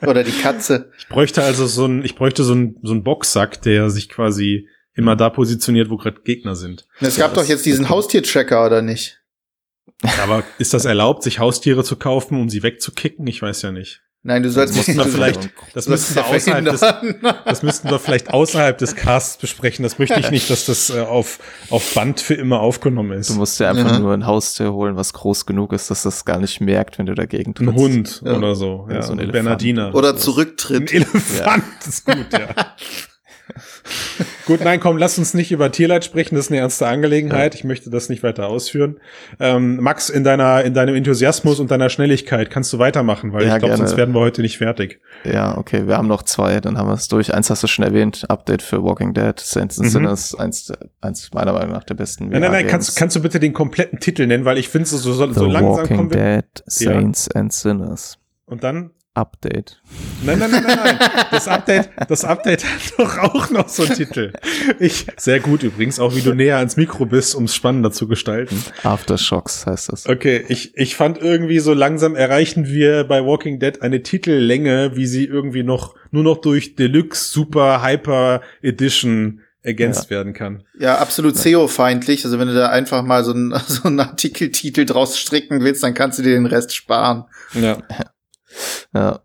[0.05, 0.91] Oder die Katze.
[0.99, 4.67] Ich bräuchte also so ein, ich bräuchte so ein, so ein Boxsack, der sich quasi
[4.95, 6.87] immer da positioniert, wo gerade Gegner sind.
[6.99, 9.19] Es gab doch jetzt diesen Haustiertracker, oder nicht?
[10.21, 13.25] Aber ist das erlaubt, sich Haustiere zu kaufen, um sie wegzukicken?
[13.27, 14.01] Ich weiß ja nicht.
[14.25, 16.79] Nein, du sollst das wir vielleicht, das müssten wir außerhalb des,
[17.43, 19.83] das müssten wir vielleicht außerhalb des Casts besprechen.
[19.83, 23.31] Das möchte ich nicht, dass das äh, auf, auf Band für immer aufgenommen ist.
[23.31, 23.99] Du musst dir einfach ja.
[23.99, 27.15] nur ein Haustier holen, was groß genug ist, dass das gar nicht merkt, wenn du
[27.15, 27.73] dagegen trittst.
[27.73, 28.37] Ein Hund ja.
[28.37, 28.87] oder so.
[28.89, 29.93] Ja, so ein Bernardiner.
[29.93, 30.93] Oder zurücktritt.
[30.93, 32.47] Ein Elefant ist gut, ja.
[34.45, 36.35] Gut, nein, komm, lass uns nicht über Tierleid sprechen.
[36.35, 37.55] Das ist eine ernste Angelegenheit.
[37.55, 38.99] Ich möchte das nicht weiter ausführen.
[39.39, 43.55] Ähm, Max, in deiner, in deinem Enthusiasmus und deiner Schnelligkeit kannst du weitermachen, weil ja,
[43.55, 45.01] ich glaube, sonst werden wir heute nicht fertig.
[45.23, 47.33] Ja, okay, wir haben noch zwei, dann haben wir es durch.
[47.33, 49.91] Eins hast du schon erwähnt, Update für Walking Dead, Saints and mhm.
[49.91, 52.29] Sinners, eins, eins meiner Meinung nach der besten.
[52.29, 54.97] Nein, nein, nein, kannst, kannst du bitte den kompletten Titel nennen, weil ich finde so,
[54.97, 56.41] so, so langsam Walking kommen wir.
[56.41, 57.41] Dead, Saints ja.
[57.41, 58.17] and Sinners.
[58.45, 58.91] Und dann?
[59.15, 59.79] Update.
[60.23, 61.09] Nein, nein, nein, nein, nein.
[61.29, 64.33] Das Update, das Update hat doch auch noch so einen Titel.
[64.79, 68.07] Ich, sehr gut übrigens, auch wie du näher ans Mikro bist, um es spannender zu
[68.07, 68.63] gestalten.
[68.83, 70.07] Aftershocks heißt das.
[70.07, 75.05] Okay, ich, ich fand irgendwie so langsam erreichen wir bei Walking Dead eine Titellänge, wie
[75.05, 80.09] sie irgendwie noch, nur noch durch Deluxe Super Hyper Edition ergänzt ja.
[80.09, 80.63] werden kann.
[80.77, 82.25] Ja, absolut SEO-feindlich.
[82.25, 85.93] Also wenn du da einfach mal so einen, so einen Artikeltitel draus stricken willst, dann
[85.93, 87.25] kannst du dir den Rest sparen.
[87.53, 87.77] Ja.
[88.93, 89.21] Ja.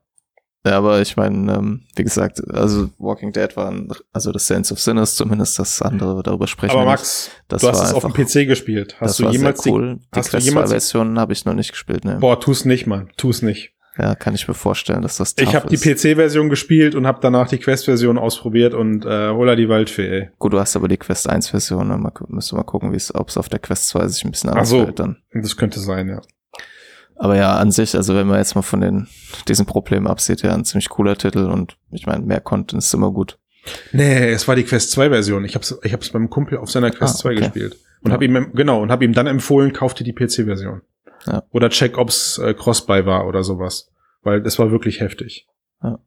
[0.66, 4.74] Ja, aber ich meine, ähm, wie gesagt, also Walking Dead war, ein, also das Sense
[4.74, 8.12] of Sinners zumindest, das andere, darüber sprechen Aber Max, das du hast es auf dem
[8.12, 8.96] PC gespielt.
[9.00, 9.94] Hast du jemals cool.
[9.94, 12.18] die, die hast Quest 2 Version habe ich noch nicht gespielt, ne?
[12.20, 13.72] Boah, tu's nicht, Mann, tu's nicht.
[13.98, 17.48] Ja, kann ich mir vorstellen, dass das Ich habe die PC-Version gespielt und habe danach
[17.48, 20.30] die Quest-Version ausprobiert und äh, holla die Waldfee, ey.
[20.38, 23.48] Gut, du hast aber die Quest 1-Version, dann müssen wir mal gucken, ob es auf
[23.48, 25.16] der Quest 2 sich ein bisschen anders so, dann.
[25.32, 26.20] Das könnte sein, ja.
[27.18, 29.08] Aber ja, an sich, also wenn man jetzt mal von den,
[29.48, 33.10] diesen Problemen absieht, ja, ein ziemlich cooler Titel und ich meine, mehr Content ist immer
[33.10, 33.38] gut.
[33.92, 35.44] Nee, es war die Quest 2 Version.
[35.44, 37.76] Ich hab's, ich hab's beim Kumpel auf seiner Quest ah, 2 gespielt.
[38.02, 38.14] Und ja.
[38.14, 40.82] hab ihm, genau, und hab ihm dann empfohlen, kaufte die PC Version.
[41.26, 41.42] Ja.
[41.50, 43.90] Oder check, ob's äh, Cross-Buy war oder sowas.
[44.22, 45.48] Weil das war wirklich heftig.
[45.82, 45.98] Ja.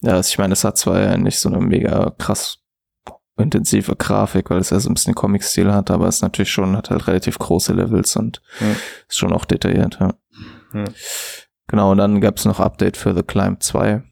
[0.00, 2.58] Ja, also ich meine, es hat zwar ja nicht so eine mega krass
[3.38, 6.90] intensive Grafik, weil es ja so ein bisschen Comic-Stil hat, aber es natürlich schon, hat
[6.90, 8.72] halt relativ große Levels und ja.
[9.08, 10.14] ist schon auch detailliert, ja.
[11.68, 14.02] Genau, und dann gab es noch Update für The Climb 2.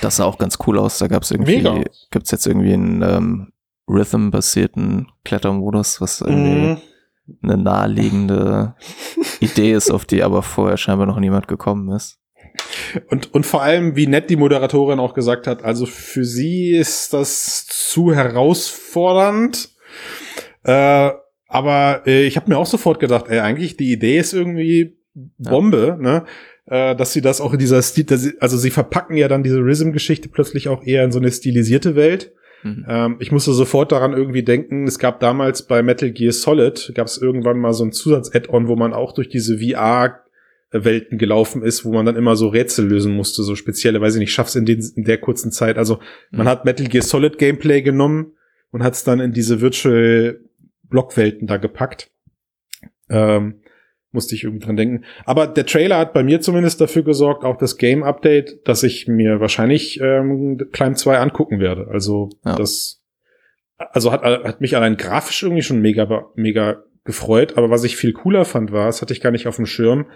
[0.00, 0.98] Das sah auch ganz cool aus.
[0.98, 1.82] Da gab es irgendwie, Mega.
[2.10, 3.52] gibt's jetzt irgendwie einen ähm,
[3.88, 6.78] Rhythm-basierten Klettermodus, was irgendwie mhm.
[7.42, 8.74] eine naheliegende
[9.40, 12.18] Idee ist, auf die aber vorher scheinbar noch niemand gekommen ist.
[13.08, 17.12] Und, und vor allem, wie nett die Moderatorin auch gesagt hat, also für sie ist
[17.12, 19.70] das zu herausfordernd.
[20.64, 21.10] Äh,
[21.48, 25.86] aber äh, ich habe mir auch sofort gedacht, ey, eigentlich die Idee ist irgendwie Bombe,
[25.88, 25.96] ja.
[25.96, 26.24] ne?
[26.66, 29.58] Äh, dass sie das auch in dieser Stil, sie, also sie verpacken ja dann diese
[29.58, 32.32] Rhythm-Geschichte plötzlich auch eher in so eine stilisierte Welt.
[32.62, 32.86] Mhm.
[32.88, 37.08] Ähm, ich musste sofort daran irgendwie denken, es gab damals bei Metal Gear Solid, gab
[37.08, 40.20] es irgendwann mal so ein Zusatz-Add-on, wo man auch durch diese VR
[40.70, 44.20] Welten gelaufen ist, wo man dann immer so Rätsel lösen musste, so spezielle, weiß ich
[44.20, 45.76] nicht, schaff's in, den, in der kurzen Zeit.
[45.76, 45.98] Also
[46.30, 46.50] man mhm.
[46.50, 48.32] hat Metal Gear Solid Gameplay genommen
[48.70, 50.40] und hat es dann in diese Virtual
[50.84, 52.10] Blockwelten da gepackt.
[53.10, 53.61] Ähm,
[54.12, 55.04] musste ich irgendwie dran denken.
[55.24, 59.08] Aber der Trailer hat bei mir zumindest dafür gesorgt, auch das Game Update, dass ich
[59.08, 61.88] mir wahrscheinlich ähm, Climb 2 angucken werde.
[61.90, 62.56] Also ja.
[62.56, 63.02] das,
[63.78, 67.56] also hat, hat mich allein grafisch irgendwie schon mega, mega gefreut.
[67.56, 70.06] Aber was ich viel cooler fand, war, das hatte ich gar nicht auf dem Schirm,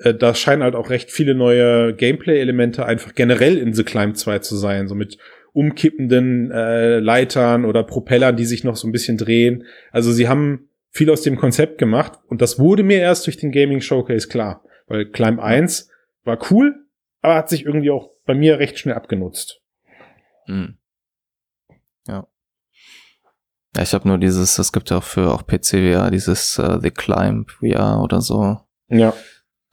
[0.00, 4.40] äh, da scheinen halt auch recht viele neue Gameplay-Elemente einfach generell in The Climb 2
[4.40, 4.88] zu sein.
[4.88, 5.18] So mit
[5.52, 9.64] umkippenden äh, Leitern oder Propellern, die sich noch so ein bisschen drehen.
[9.90, 13.52] Also sie haben viel aus dem Konzept gemacht und das wurde mir erst durch den
[13.52, 15.88] Gaming Showcase klar, weil Climb 1
[16.24, 16.84] war cool,
[17.22, 19.60] aber hat sich irgendwie auch bei mir recht schnell abgenutzt.
[20.46, 20.78] Hm.
[22.06, 22.26] Ja.
[23.76, 26.80] Ja, ich habe nur dieses, es gibt ja auch für auch PC VR dieses uh,
[26.80, 28.58] The Climb VR oder so.
[28.88, 29.14] Ja.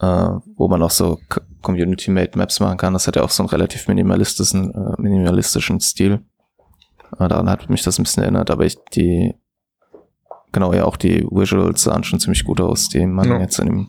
[0.01, 1.19] Uh, wo man auch so
[1.63, 2.93] Community-Made Maps machen kann.
[2.93, 6.23] Das hat ja auch so einen relativ minimalistischen, uh, minimalistischen Stil.
[7.17, 9.33] daran hat mich das ein bisschen erinnert, aber ich, die
[10.57, 13.39] genau, ja, auch die Visuals sahen schon ziemlich gut aus, die man ja.
[13.39, 13.87] jetzt in dem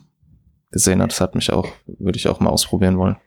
[0.71, 1.11] gesehen hat.
[1.11, 3.17] Das hat mich auch, würde ich auch mal ausprobieren wollen.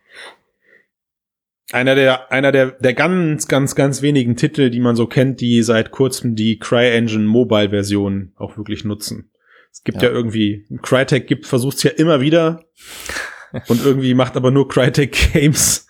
[1.72, 5.62] Einer der, einer der, der ganz, ganz, ganz wenigen Titel, die man so kennt, die
[5.62, 9.30] seit kurzem die CryEngine Mobile Version auch wirklich nutzen.
[9.72, 12.64] Es gibt ja, ja irgendwie, Crytek gibt, versucht es ja immer wieder
[13.68, 15.88] und irgendwie macht aber nur Crytek Games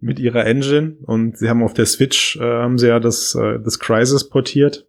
[0.00, 3.58] mit ihrer Engine und sie haben auf der Switch, äh, haben sie ja das, äh,
[3.64, 4.86] das Crisis portiert.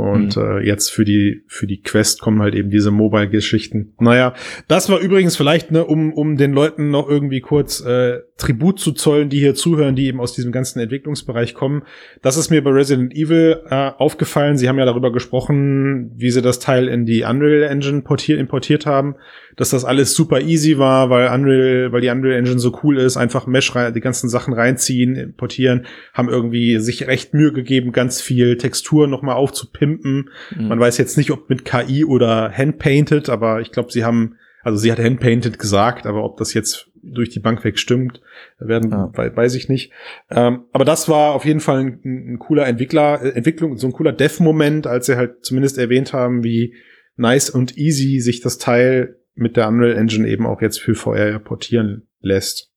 [0.00, 0.42] Und mhm.
[0.42, 3.92] äh, jetzt für die für die Quest kommen halt eben diese Mobile-Geschichten.
[3.98, 4.34] Naja,
[4.66, 8.92] das war übrigens vielleicht, ne, um, um den Leuten noch irgendwie kurz äh, Tribut zu
[8.92, 11.82] zollen, die hier zuhören, die eben aus diesem ganzen Entwicklungsbereich kommen.
[12.22, 14.56] Das ist mir bei Resident Evil äh, aufgefallen.
[14.56, 18.86] Sie haben ja darüber gesprochen, wie sie das Teil in die Unreal Engine portiert, importiert
[18.86, 19.14] haben,
[19.56, 23.16] dass das alles super easy war, weil Unreal, weil die Unreal Engine so cool ist,
[23.16, 28.20] einfach Mesh rein, die ganzen Sachen reinziehen, importieren, haben irgendwie sich recht Mühe gegeben, ganz
[28.20, 30.30] viel Textur nochmal aufzupimpen.
[30.56, 30.68] Mhm.
[30.68, 34.78] Man weiß jetzt nicht, ob mit KI oder Handpainted, aber ich glaube, sie haben also
[34.78, 38.20] sie hat Handpainted gesagt, aber ob das jetzt durch die Bank weg stimmt,
[38.58, 39.12] werden, ja.
[39.14, 39.92] weiß ich nicht.
[40.30, 43.92] Ähm, aber das war auf jeden Fall ein, ein cooler Entwickler, äh, Entwicklung, so ein
[43.92, 46.74] cooler Dev-Moment, als sie halt zumindest erwähnt haben, wie
[47.16, 51.38] nice und easy sich das Teil mit der Unreal Engine eben auch jetzt für VR
[51.38, 52.72] portieren lässt.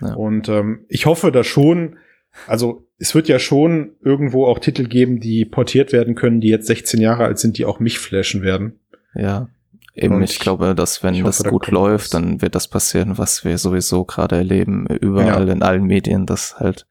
[0.00, 0.14] Ja.
[0.14, 1.98] Und ähm, ich hoffe da schon,
[2.46, 6.66] also es wird ja schon irgendwo auch Titel geben, die portiert werden können, die jetzt
[6.66, 8.80] 16 Jahre alt sind, die auch mich flashen werden.
[9.14, 9.48] Ja.
[9.96, 12.10] Eben, ich glaube, dass wenn hoffe, das gut da läuft, was.
[12.10, 15.52] dann wird das passieren, was wir sowieso gerade erleben, überall ja.
[15.52, 16.86] in allen Medien, dass halt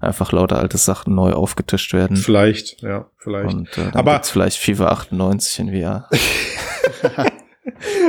[0.00, 2.16] einfach lauter alte Sachen neu aufgetischt werden.
[2.16, 3.54] Vielleicht, ja, vielleicht.
[3.54, 6.08] Und äh, dann Aber vielleicht FIFA 98 in VR.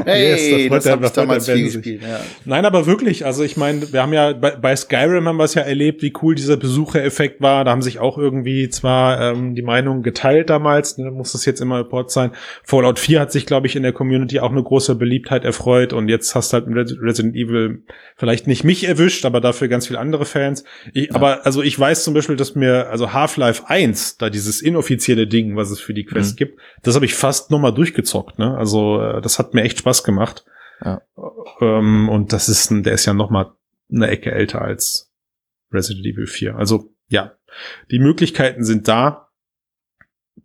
[0.05, 2.01] Hey, yes, das, das habe ich damals viel gespielt.
[2.01, 2.19] Ja.
[2.45, 5.53] Nein, aber wirklich, also ich meine, wir haben ja bei, bei Skyrim haben wir es
[5.53, 7.65] ja erlebt, wie cool dieser Besuchereffekt war.
[7.65, 11.61] Da haben sich auch irgendwie zwar ähm, die Meinungen geteilt damals, ne, muss das jetzt
[11.61, 12.31] immer Report sein.
[12.63, 16.09] Fallout 4 hat sich, glaube ich, in der Community auch eine große Beliebtheit erfreut und
[16.09, 17.83] jetzt hast du halt mit Resident Evil
[18.15, 20.63] vielleicht nicht mich erwischt, aber dafür ganz viele andere Fans.
[20.93, 21.15] Ich, ja.
[21.15, 25.55] Aber also ich weiß zum Beispiel, dass mir, also Half-Life 1, da dieses inoffizielle Ding,
[25.55, 26.37] was es für die Quest mhm.
[26.37, 28.39] gibt, das habe ich fast nochmal durchgezockt.
[28.39, 28.57] Ne?
[28.57, 30.45] Also äh, das hat mir echt Spaß gemacht.
[30.83, 31.01] Ja.
[31.61, 33.53] Ähm, und das ist, der ist ja noch mal
[33.91, 35.11] eine Ecke älter als
[35.71, 36.55] Resident Evil 4.
[36.55, 37.33] Also ja,
[37.91, 39.29] die Möglichkeiten sind da.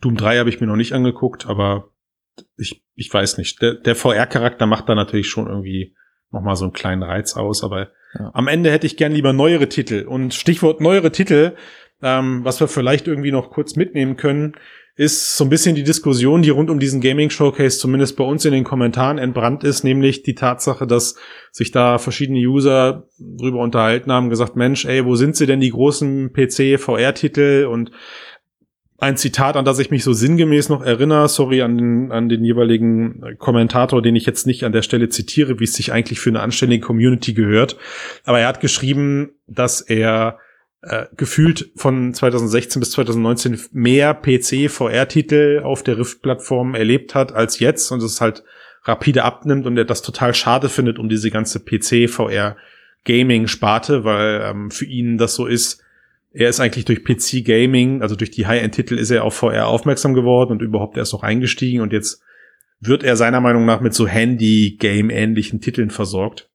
[0.00, 1.90] Doom 3 habe ich mir noch nicht angeguckt, aber
[2.56, 3.62] ich, ich weiß nicht.
[3.62, 5.94] Der, der VR-Charakter macht da natürlich schon irgendwie
[6.30, 8.30] noch mal so einen kleinen Reiz aus, aber ja.
[8.34, 10.04] am Ende hätte ich gern lieber neuere Titel.
[10.06, 11.54] Und Stichwort neuere Titel,
[12.02, 14.56] ähm, was wir vielleicht irgendwie noch kurz mitnehmen können,
[14.96, 18.44] ist so ein bisschen die Diskussion, die rund um diesen Gaming Showcase zumindest bei uns
[18.44, 21.16] in den Kommentaren entbrannt ist, nämlich die Tatsache, dass
[21.50, 25.70] sich da verschiedene User drüber unterhalten haben, gesagt, Mensch, ey, wo sind sie denn die
[25.70, 27.90] großen PC VR Titel und
[28.98, 32.44] ein Zitat, an das ich mich so sinngemäß noch erinnere, sorry an den, an den
[32.44, 36.30] jeweiligen Kommentator, den ich jetzt nicht an der Stelle zitiere, wie es sich eigentlich für
[36.30, 37.76] eine anständige Community gehört.
[38.24, 40.38] Aber er hat geschrieben, dass er
[40.86, 47.90] äh, gefühlt von 2016 bis 2019 mehr PC-VR-Titel auf der Rift-Plattform erlebt hat als jetzt
[47.90, 48.44] und es halt
[48.82, 54.84] rapide abnimmt und er das total schade findet um diese ganze PC-VR-Gaming-Sparte, weil ähm, für
[54.84, 55.82] ihn das so ist,
[56.32, 60.52] er ist eigentlich durch PC-Gaming, also durch die High-End-Titel ist er auf VR aufmerksam geworden
[60.52, 62.20] und überhaupt erst auch eingestiegen und jetzt
[62.80, 66.50] wird er seiner Meinung nach mit so Handy-Game-ähnlichen Titeln versorgt.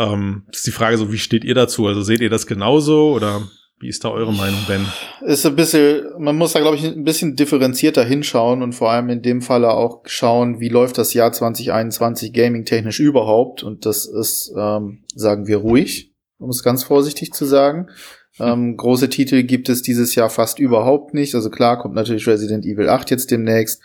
[0.00, 1.86] Ähm, ist die Frage so, wie steht ihr dazu?
[1.86, 3.42] Also seht ihr das genauso oder
[3.80, 4.86] wie ist da eure Meinung, Ben?
[5.22, 9.10] Ist ein bisschen, man muss da, glaube ich, ein bisschen differenzierter hinschauen und vor allem
[9.10, 13.62] in dem Falle auch schauen, wie läuft das Jahr 2021 gaming-technisch überhaupt.
[13.62, 17.88] Und das ist, ähm, sagen wir, ruhig, um es ganz vorsichtig zu sagen.
[18.38, 21.34] Ähm, große Titel gibt es dieses Jahr fast überhaupt nicht.
[21.34, 23.82] Also klar kommt natürlich Resident Evil 8 jetzt demnächst.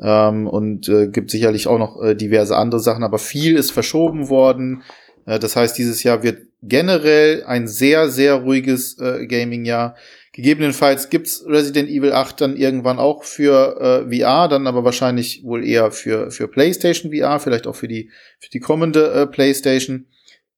[0.00, 4.28] Ähm, und äh, gibt sicherlich auch noch äh, diverse andere Sachen, aber viel ist verschoben
[4.28, 4.82] worden.
[5.26, 9.96] Äh, das heißt, dieses Jahr wird generell ein sehr, sehr ruhiges äh, Gaming-Jahr.
[10.32, 15.64] Gegebenenfalls gibt's Resident Evil 8 dann irgendwann auch für äh, VR, dann aber wahrscheinlich wohl
[15.64, 18.10] eher für, für PlayStation VR, vielleicht auch für die,
[18.40, 20.06] für die kommende äh, PlayStation.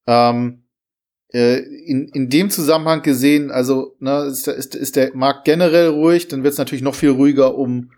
[0.06, 0.62] Ähm,
[1.32, 6.28] äh, in, in dem Zusammenhang gesehen, also ne, ist, ist, ist der Markt generell ruhig,
[6.28, 7.90] dann wird's natürlich noch viel ruhiger um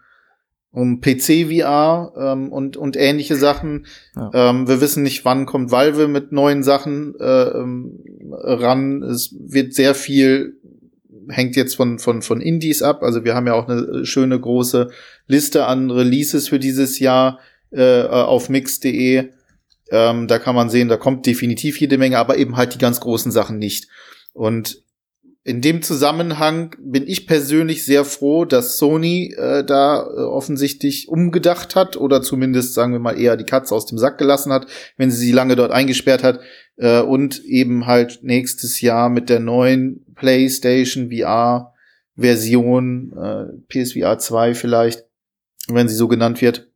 [0.70, 3.86] um PC-VR ähm, und, und ähnliche Sachen.
[4.14, 4.30] Ja.
[4.34, 8.00] Ähm, wir wissen nicht, wann kommt Valve mit neuen Sachen äh, ähm,
[8.30, 9.02] ran.
[9.02, 10.56] Es wird sehr viel,
[11.28, 13.02] hängt jetzt von, von, von Indies ab.
[13.02, 14.90] Also wir haben ja auch eine schöne große
[15.26, 17.38] Liste an Releases für dieses Jahr
[17.70, 19.30] äh, auf mix.de.
[19.90, 23.00] Ähm, da kann man sehen, da kommt definitiv jede Menge, aber eben halt die ganz
[23.00, 23.88] großen Sachen nicht.
[24.34, 24.82] Und
[25.48, 31.74] in dem Zusammenhang bin ich persönlich sehr froh, dass Sony äh, da äh, offensichtlich umgedacht
[31.74, 34.66] hat oder zumindest, sagen wir mal, eher die Katze aus dem Sack gelassen hat,
[34.98, 36.40] wenn sie sie lange dort eingesperrt hat
[36.76, 41.72] äh, und eben halt nächstes Jahr mit der neuen PlayStation VR
[42.14, 45.06] Version, äh, PSVR 2 vielleicht,
[45.68, 46.68] wenn sie so genannt wird,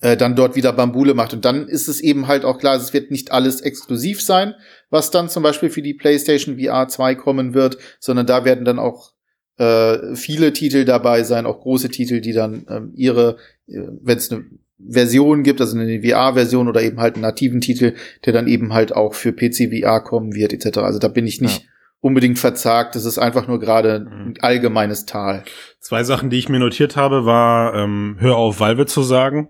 [0.00, 1.32] äh, dann dort wieder Bambule macht.
[1.32, 4.54] Und dann ist es eben halt auch klar, es wird nicht alles exklusiv sein,
[4.90, 8.78] was dann zum Beispiel für die PlayStation VR 2 kommen wird, sondern da werden dann
[8.78, 9.12] auch
[9.58, 13.36] äh, viele Titel dabei sein, auch große Titel, die dann ähm, ihre,
[13.68, 14.44] äh, wenn es eine
[14.78, 18.94] Version gibt, also eine VR-Version oder eben halt einen nativen Titel, der dann eben halt
[18.94, 20.78] auch für PC VR kommen wird, etc.
[20.78, 21.68] Also da bin ich nicht ja.
[22.00, 22.94] unbedingt verzagt.
[22.94, 24.06] Das ist einfach nur gerade mhm.
[24.06, 25.44] ein allgemeines Tal.
[25.80, 29.48] Zwei Sachen, die ich mir notiert habe, war, ähm, hör auf, Valve zu sagen.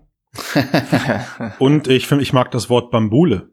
[1.59, 3.49] Und ich finde, ich mag das Wort Bambule.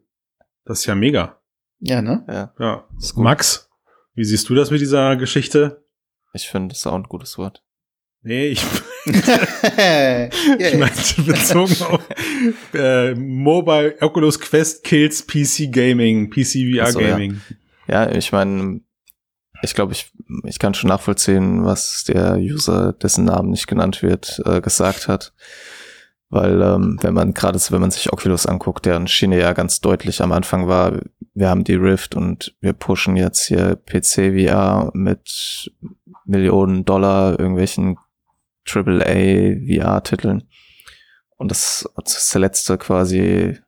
[0.63, 1.41] Das ist ja mega.
[1.79, 2.25] Ja, ne?
[2.27, 2.53] Ja.
[2.59, 2.87] ja.
[3.15, 3.69] Max,
[4.13, 5.85] wie siehst du das mit dieser Geschichte?
[6.33, 7.63] Ich finde, das ist auch ein gutes Wort.
[8.21, 8.63] Nee, ich,
[9.05, 9.13] ich
[10.77, 12.01] meinte bezogen auf
[12.73, 17.39] äh, Mobile Oculus Quest Kills PC Gaming, PC VR so, Gaming.
[17.87, 18.81] Ja, ja ich meine,
[19.61, 20.11] ich glaube, ich,
[20.43, 25.33] ich kann schon nachvollziehen, was der User, dessen Namen nicht genannt wird, äh, gesagt hat.
[26.29, 30.21] Weil ähm, wenn man gerade wenn man sich Oculus anguckt, deren Schiene ja ganz deutlich
[30.21, 30.99] am Anfang war,
[31.35, 35.71] wir haben die Rift und wir pushen jetzt hier PC VR mit
[36.23, 37.97] Millionen Dollar irgendwelchen
[38.67, 40.43] AAA VR-Titeln.
[41.35, 43.59] Und das, das ist der letzte quasi,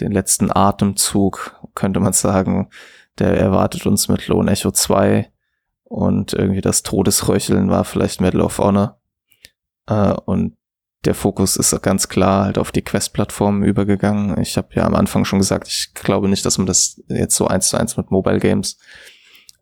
[0.00, 2.70] den letzten Atemzug, könnte man sagen,
[3.18, 5.30] der erwartet uns mit Lone Echo 2
[5.84, 8.98] und irgendwie das Todesröcheln war vielleicht Medal of Honor.
[9.86, 10.56] Äh, und
[11.04, 14.40] der Fokus ist ganz klar halt auf die Quest-Plattformen übergegangen.
[14.40, 17.46] Ich habe ja am Anfang schon gesagt, ich glaube nicht, dass man das jetzt so
[17.46, 18.78] eins zu eins mit Mobile Games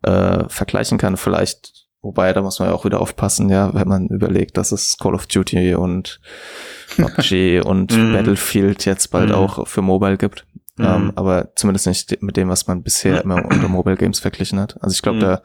[0.01, 1.15] äh, vergleichen kann.
[1.15, 4.97] Vielleicht, wobei da muss man ja auch wieder aufpassen, ja, wenn man überlegt, dass es
[4.97, 6.19] Call of Duty und
[6.97, 8.13] PUBG und mhm.
[8.13, 9.35] Battlefield jetzt bald mhm.
[9.35, 10.45] auch für Mobile gibt.
[10.77, 10.85] Mhm.
[10.85, 14.81] Ähm, aber zumindest nicht mit dem, was man bisher immer unter Mobile Games verglichen hat.
[14.81, 15.43] Also ich glaube, da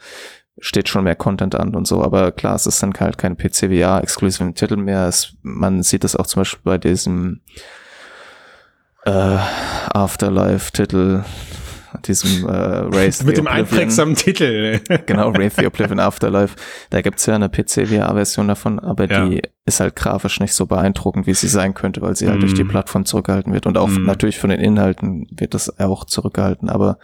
[0.63, 4.55] steht schon mehr Content an und so, aber klar, es ist dann halt kein PCVR-exklusiven
[4.55, 5.09] Titel mehr.
[5.09, 7.41] Es, man sieht das auch zum Beispiel bei diesem
[9.05, 9.39] äh,
[9.93, 11.25] Afterlife-Titel,
[12.07, 12.53] diesem äh,
[12.97, 14.79] Race Mit dem einprägsamen Titel.
[15.07, 16.55] genau, Wraith the Oblivion Afterlife.
[16.91, 19.27] Da gibt's ja eine PC-VR-Version davon, aber ja.
[19.27, 22.41] die ist halt grafisch nicht so beeindruckend, wie sie sein könnte, weil sie halt mm.
[22.41, 22.69] durch die mhm.
[22.69, 23.67] Plattform zurückgehalten wird.
[23.67, 24.05] Und auch mm.
[24.05, 26.99] natürlich von den Inhalten wird das auch zurückgehalten, aber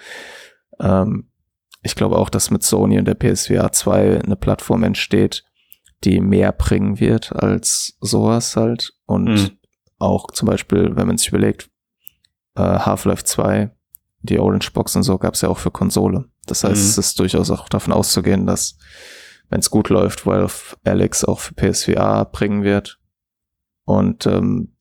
[0.78, 1.24] ähm,
[1.82, 5.44] ich glaube auch, dass mit Sony und der PSVR 2 eine Plattform entsteht,
[6.04, 8.92] die mehr bringen wird als sowas halt.
[9.06, 9.50] Und mhm.
[9.98, 11.70] auch zum Beispiel, wenn man sich überlegt,
[12.56, 13.70] äh, Half-Life 2,
[14.20, 16.26] die Orange Box und so gab es ja auch für Konsole.
[16.46, 16.88] Das heißt, mhm.
[16.88, 18.76] es ist durchaus auch davon auszugehen, dass,
[19.48, 22.98] wenn es gut läuft, Valve Alex auch für PSVR bringen wird.
[23.84, 24.76] Und ähm,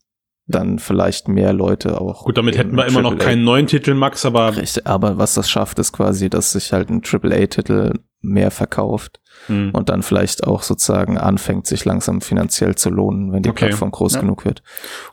[0.48, 2.24] dann vielleicht mehr Leute auch.
[2.24, 4.56] Gut, damit hätten wir immer noch keinen neuen Titel, Max, aber.
[4.56, 9.72] Richtig, aber was das schafft, ist quasi, dass sich halt ein AAA-Titel mehr verkauft hm.
[9.72, 13.68] und dann vielleicht auch sozusagen anfängt, sich langsam finanziell zu lohnen, wenn die okay.
[13.68, 14.22] Plattform groß ja.
[14.22, 14.64] genug wird.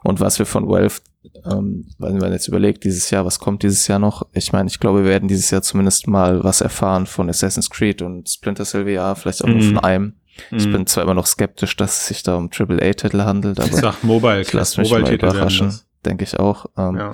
[0.02, 1.00] Und was wir von Valve,
[1.44, 4.26] ähm, wenn man jetzt überlegt, dieses Jahr, was kommt dieses Jahr noch?
[4.32, 8.02] Ich meine, ich glaube, wir werden dieses Jahr zumindest mal was erfahren von Assassin's Creed
[8.02, 9.54] und Splinter Cell VR, vielleicht auch mhm.
[9.54, 10.14] nur von einem.
[10.50, 10.72] Ich mhm.
[10.72, 14.02] bin zwar immer noch skeptisch, dass es sich da um AAA-Titel handelt, aber ich sag
[14.02, 16.66] Mobile, ich lass mich Mobile mal überraschen, denke ich auch.
[16.76, 17.12] Ähm, ja.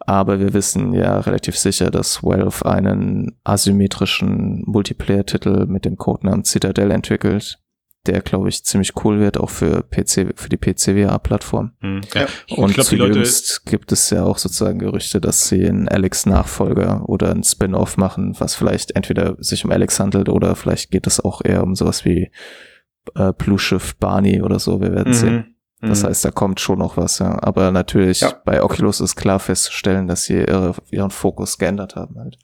[0.00, 6.90] Aber wir wissen ja relativ sicher, dass Valve einen asymmetrischen Multiplayer-Titel mit dem Codenamen Citadel
[6.90, 7.58] entwickelt,
[8.06, 11.72] der, glaube ich, ziemlich cool wird, auch für PC, für die PC-VR-Plattform.
[11.80, 12.00] Mhm.
[12.14, 12.26] Ja.
[12.56, 17.44] Und glaub, jüngst gibt es ja auch sozusagen Gerüchte, dass sie einen Alex-Nachfolger oder ein
[17.44, 21.62] Spin-off machen, was vielleicht entweder sich um Alex handelt oder vielleicht geht es auch eher
[21.62, 22.30] um sowas wie
[23.14, 25.16] äh, Blue Shift Barney oder so, wir werden mhm.
[25.16, 25.56] sehen.
[25.80, 26.06] Das mhm.
[26.08, 27.42] heißt, da kommt schon noch was, ja.
[27.42, 28.32] Aber natürlich, ja.
[28.44, 32.38] bei Oculus ist klar festzustellen, dass sie ihre, ihren Fokus geändert haben halt.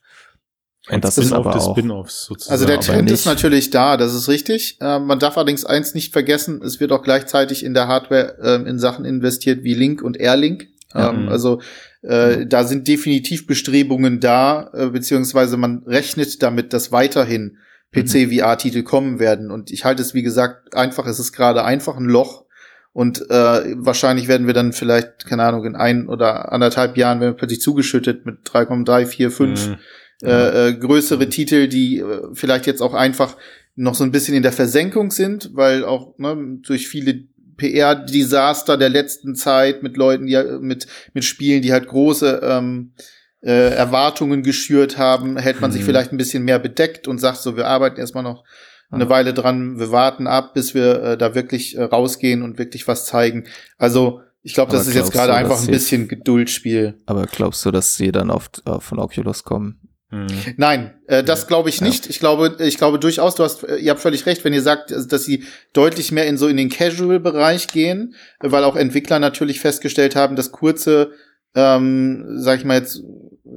[0.91, 2.53] Und das ist aber auch, sozusagen.
[2.53, 4.79] Also der Trend ist natürlich da, das ist richtig.
[4.81, 8.69] Äh, man darf allerdings eins nicht vergessen, es wird auch gleichzeitig in der Hardware äh,
[8.69, 10.69] in Sachen investiert wie Link und Airlink.
[10.95, 11.11] Ja.
[11.11, 11.61] Ähm, also
[12.03, 17.59] äh, da sind definitiv Bestrebungen da, äh, beziehungsweise man rechnet damit, dass weiterhin
[17.93, 19.51] PC-VR-Titel kommen werden.
[19.51, 22.45] Und ich halte es, wie gesagt, einfach, es ist gerade einfach ein Loch.
[22.93, 27.33] Und äh, wahrscheinlich werden wir dann vielleicht, keine Ahnung, in ein oder anderthalb Jahren werden
[27.33, 29.77] wir plötzlich zugeschüttet mit 3,3, 4, 5 mhm.
[30.23, 33.37] Äh, äh, größere Titel, die äh, vielleicht jetzt auch einfach
[33.77, 37.25] noch so ein bisschen in der Versenkung sind, weil auch ne, durch viele
[37.57, 42.93] PR-Desaster der letzten Zeit mit Leuten, die mit, mit Spielen, die halt große ähm,
[43.41, 45.75] äh, Erwartungen geschürt haben, hält man mhm.
[45.75, 48.45] sich vielleicht ein bisschen mehr bedeckt und sagt so, wir arbeiten erstmal noch
[48.91, 49.11] eine ja.
[49.11, 53.05] Weile dran, wir warten ab, bis wir äh, da wirklich äh, rausgehen und wirklich was
[53.05, 53.45] zeigen.
[53.77, 56.99] Also ich glaube, das ist jetzt gerade einfach ein bisschen Geduldspiel.
[57.07, 59.88] Aber glaubst du, dass sie dann auf, auf von Oculus kommen?
[60.11, 60.27] Hm.
[60.57, 62.07] Nein, äh, das glaube ich nicht.
[62.07, 62.11] Ja.
[62.11, 65.25] Ich glaube, ich glaube durchaus, du hast, ihr habt völlig recht, wenn ihr sagt, dass
[65.25, 65.45] sie
[65.75, 70.51] deutlich mehr in so in den Casual-Bereich gehen, weil auch Entwickler natürlich festgestellt haben, dass
[70.51, 71.13] kurze,
[71.55, 73.03] ähm, sag ich mal jetzt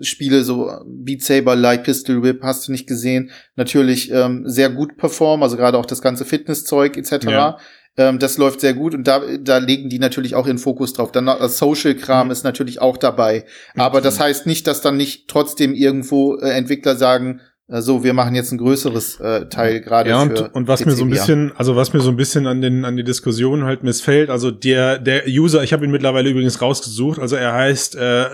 [0.02, 4.98] Spiele, so Beat Saber, Light Pistol Whip, hast du nicht gesehen, natürlich ähm, sehr gut
[4.98, 7.26] performen, also gerade auch das ganze Fitnesszeug etc.
[7.28, 7.58] Ja.
[7.98, 11.12] Ähm, das läuft sehr gut und da, da legen die natürlich auch ihren Fokus drauf.
[11.12, 12.32] Dann das Social-Kram mhm.
[12.32, 13.46] ist natürlich auch dabei.
[13.76, 14.04] Aber mhm.
[14.04, 17.42] das heißt nicht, dass dann nicht trotzdem irgendwo äh, Entwickler sagen,
[17.80, 20.10] so, wir machen jetzt ein größeres äh, Teil gerade.
[20.10, 22.62] Ja, und, und was mir so ein bisschen, also was mir so ein bisschen an
[22.62, 26.62] den an die Diskussion halt missfällt, also der der User, ich habe ihn mittlerweile übrigens
[26.62, 28.26] rausgesucht, also er heißt äh,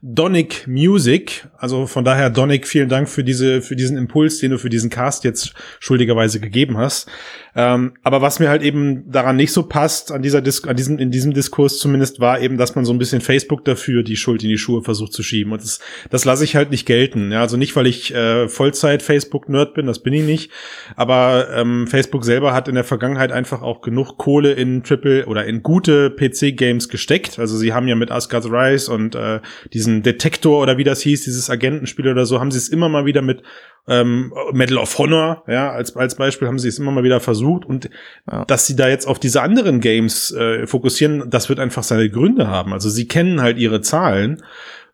[0.00, 4.58] Donic Music, also von daher Donic, vielen Dank für diese für diesen Impuls, den du
[4.58, 7.08] für diesen Cast jetzt schuldigerweise gegeben hast.
[7.56, 10.98] Ähm, aber was mir halt eben daran nicht so passt, an dieser Dis an diesem,
[10.98, 14.42] in diesem Diskurs zumindest, war eben, dass man so ein bisschen Facebook dafür die Schuld
[14.42, 15.52] in die Schuhe versucht zu schieben.
[15.52, 15.80] Und das,
[16.10, 17.30] das lasse ich halt nicht gelten.
[17.30, 20.50] Ja, also nicht, weil ich äh, Vollzeit-Facebook-Nerd bin, das bin ich nicht.
[20.96, 25.44] Aber ähm, Facebook selber hat in der Vergangenheit einfach auch genug Kohle in Triple oder
[25.44, 27.38] in gute PC-Games gesteckt.
[27.38, 29.40] Also sie haben ja mit Asgard's Rise und äh,
[29.72, 33.06] diesen Detektor oder wie das hieß, dieses Agentenspiel oder so, haben sie es immer mal
[33.06, 33.42] wieder mit
[33.86, 37.66] ähm, Medal of Honor, ja, als, als Beispiel haben sie es immer mal wieder versucht
[37.66, 37.90] und
[38.30, 38.44] ja.
[38.46, 42.48] dass sie da jetzt auf diese anderen Games äh, fokussieren, das wird einfach seine Gründe
[42.48, 42.72] haben.
[42.72, 44.42] Also sie kennen halt ihre Zahlen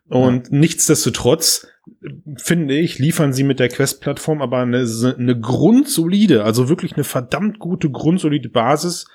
[0.09, 0.57] und ja.
[0.57, 1.67] nichtsdestotrotz
[2.37, 4.85] finde ich, liefern sie mit der Quest-Plattform aber eine,
[5.17, 9.07] eine grundsolide, also wirklich eine verdammt gute grundsolide Basis,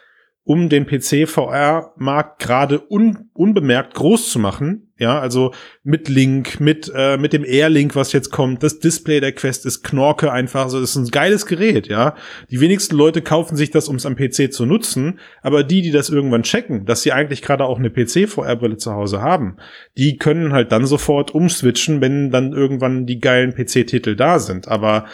[0.46, 4.92] um den PC-VR-Markt gerade un unbemerkt groß zu machen.
[4.96, 8.62] Ja, also mit Link, mit, äh, mit dem Air-Link, was jetzt kommt.
[8.62, 10.62] Das Display der Quest ist Knorke einfach.
[10.62, 12.14] Also das ist ein geiles Gerät, ja.
[12.48, 15.18] Die wenigsten Leute kaufen sich das, um es am PC zu nutzen.
[15.42, 19.20] Aber die, die das irgendwann checken, dass sie eigentlich gerade auch eine PC-VR-Brille zu Hause
[19.20, 19.56] haben,
[19.98, 24.68] die können halt dann sofort umswitchen, wenn dann irgendwann die geilen PC-Titel da sind.
[24.68, 25.06] Aber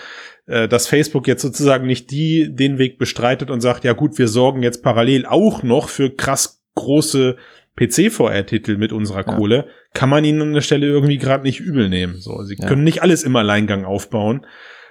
[0.47, 4.29] äh, dass Facebook jetzt sozusagen nicht die den Weg bestreitet und sagt, ja gut, wir
[4.29, 7.37] sorgen jetzt parallel auch noch für krass große
[7.77, 9.37] PC-VR-Titel mit unserer ja.
[9.37, 12.17] Kohle, kann man ihnen an der Stelle irgendwie gerade nicht übel nehmen.
[12.19, 12.67] So, sie ja.
[12.67, 14.47] können nicht alles im Alleingang aufbauen.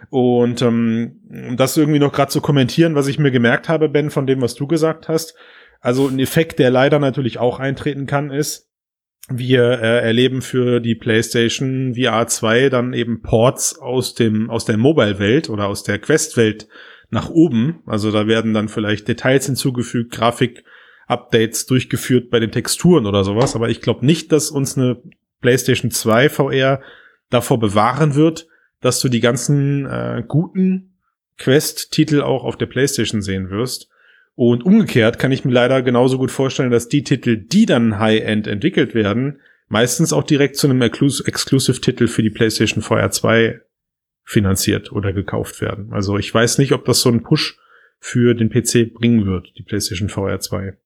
[0.09, 4.25] Und ähm, das irgendwie noch gerade zu kommentieren, was ich mir gemerkt habe, Ben, von
[4.25, 5.35] dem, was du gesagt hast.
[5.79, 8.70] Also ein Effekt, der leider natürlich auch eintreten kann, ist,
[9.37, 14.77] wir äh, erleben für die PlayStation VR 2 dann eben Ports aus dem aus der
[14.77, 16.67] Mobile-Welt oder aus der Quest-Welt
[17.09, 17.83] nach oben.
[17.85, 23.55] Also da werden dann vielleicht Details hinzugefügt, Grafik-Updates durchgeführt bei den Texturen oder sowas.
[23.55, 25.01] Aber ich glaube nicht, dass uns eine
[25.41, 26.81] PlayStation 2 VR
[27.29, 28.47] davor bewahren wird,
[28.79, 30.97] dass du die ganzen äh, guten
[31.37, 33.90] Quest-Titel auch auf der PlayStation sehen wirst.
[34.35, 38.47] Und umgekehrt kann ich mir leider genauso gut vorstellen, dass die Titel, die dann High-End
[38.47, 43.61] entwickelt werden, meistens auch direkt zu einem Exclusive-Titel für die PlayStation VR 2
[44.23, 45.91] finanziert oder gekauft werden.
[45.91, 47.57] Also ich weiß nicht, ob das so einen Push
[47.99, 50.77] für den PC bringen wird, die PlayStation VR 2.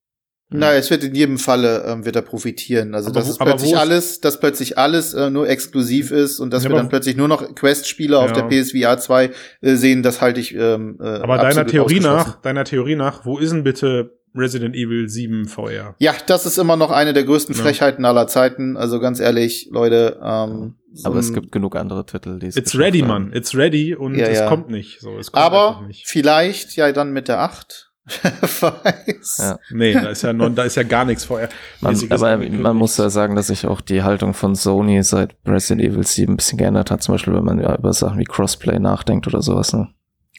[0.48, 2.94] Na, es wird in jedem Falle ähm, wird er profitieren.
[2.94, 6.62] Also aber, dass es plötzlich alles, dass plötzlich alles äh, nur exklusiv ist und dass
[6.62, 8.22] ja, wir dann plötzlich nur noch Quest-Spiele ja.
[8.22, 9.30] auf der PSVR 2
[9.60, 10.54] äh, sehen, das halte ich.
[10.54, 15.08] Ähm, äh, aber deiner Theorie nach, deiner Theorie nach, wo ist denn bitte Resident Evil
[15.08, 15.96] 7 VR?
[15.98, 17.62] Ja, das ist immer noch eine der größten ja.
[17.62, 18.76] Frechheiten aller Zeiten.
[18.76, 20.20] Also ganz ehrlich, Leute.
[20.22, 23.08] Ähm, so aber es gibt genug andere Titel, die es It's ready, haben.
[23.08, 23.32] man.
[23.32, 25.00] It's ready und es kommt nicht.
[25.00, 26.06] So, es kommt aber nicht.
[26.06, 27.90] vielleicht ja dann mit der 8
[28.40, 29.38] weiß.
[29.38, 29.58] Ja.
[29.70, 31.48] Nee, da ist ja non, da ist ja gar nichts vorher.
[31.80, 35.82] Man, aber man muss ja sagen, dass sich auch die Haltung von Sony seit Resident
[35.82, 38.78] Evil 7 ein bisschen geändert hat, zum Beispiel wenn man ja über Sachen wie Crossplay
[38.78, 39.72] nachdenkt oder sowas.
[39.72, 39.88] Ne?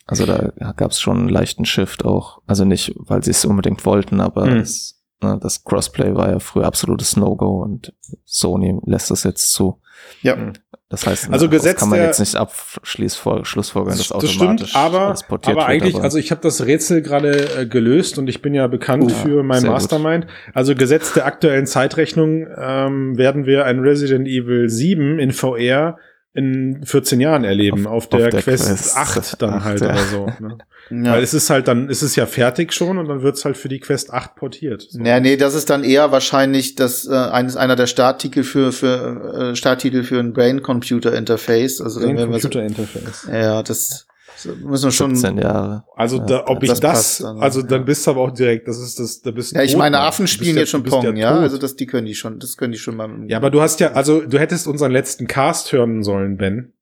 [0.06, 2.40] Also da gab es schon einen leichten Shift auch.
[2.46, 4.56] Also nicht, weil sie es unbedingt wollten, aber hm.
[4.58, 7.92] es das Crossplay war ja früher absolutes No-Go und
[8.24, 9.80] Sony lässt das jetzt zu.
[10.22, 10.36] Ja.
[10.36, 10.52] Mhm.
[10.90, 15.14] Das heißt, also Gesetz kann man jetzt nicht abschließlich Schlussfolgern, das, das automatisch stimmt, aber,
[15.42, 18.66] aber eigentlich, wird, also ich habe das Rätsel gerade äh, gelöst und ich bin ja
[18.68, 20.26] bekannt uh, für mein Mastermind.
[20.26, 20.34] Gut.
[20.54, 25.98] Also Gesetz der aktuellen Zeitrechnung ähm, werden wir ein Resident Evil 7 in VR
[26.34, 29.80] in 14 Jahren erleben, auf, auf, der, auf der Quest, Quest 8 dann 8, halt
[29.80, 29.90] ja.
[29.90, 30.26] oder so.
[30.40, 30.58] Ne?
[30.90, 31.12] Ja.
[31.12, 33.68] Weil es ist halt dann, es ist ja fertig schon und dann wird's halt für
[33.68, 34.86] die Quest 8 portiert.
[34.88, 35.02] So.
[35.02, 39.50] Ja, nee, das ist dann eher wahrscheinlich das äh, eines einer der Starttitel für für
[39.52, 43.28] äh, Starttitel für ein Brain Computer Interface, also Brain Computer Interface.
[43.30, 44.07] Ja, das
[44.44, 45.84] müssen wir schon 17 Jahre.
[45.96, 48.78] Also da, ob ich das, das dann, also dann bist du aber auch direkt, das
[48.78, 51.38] ist das, da bist Ja, ich tot, meine Affen spielen jetzt schon Pong, ja, ja,
[51.38, 53.10] also das die können die schon, das können die schon mal.
[53.26, 56.72] Ja, aber du hast ja also du hättest unseren letzten Cast hören sollen, Ben.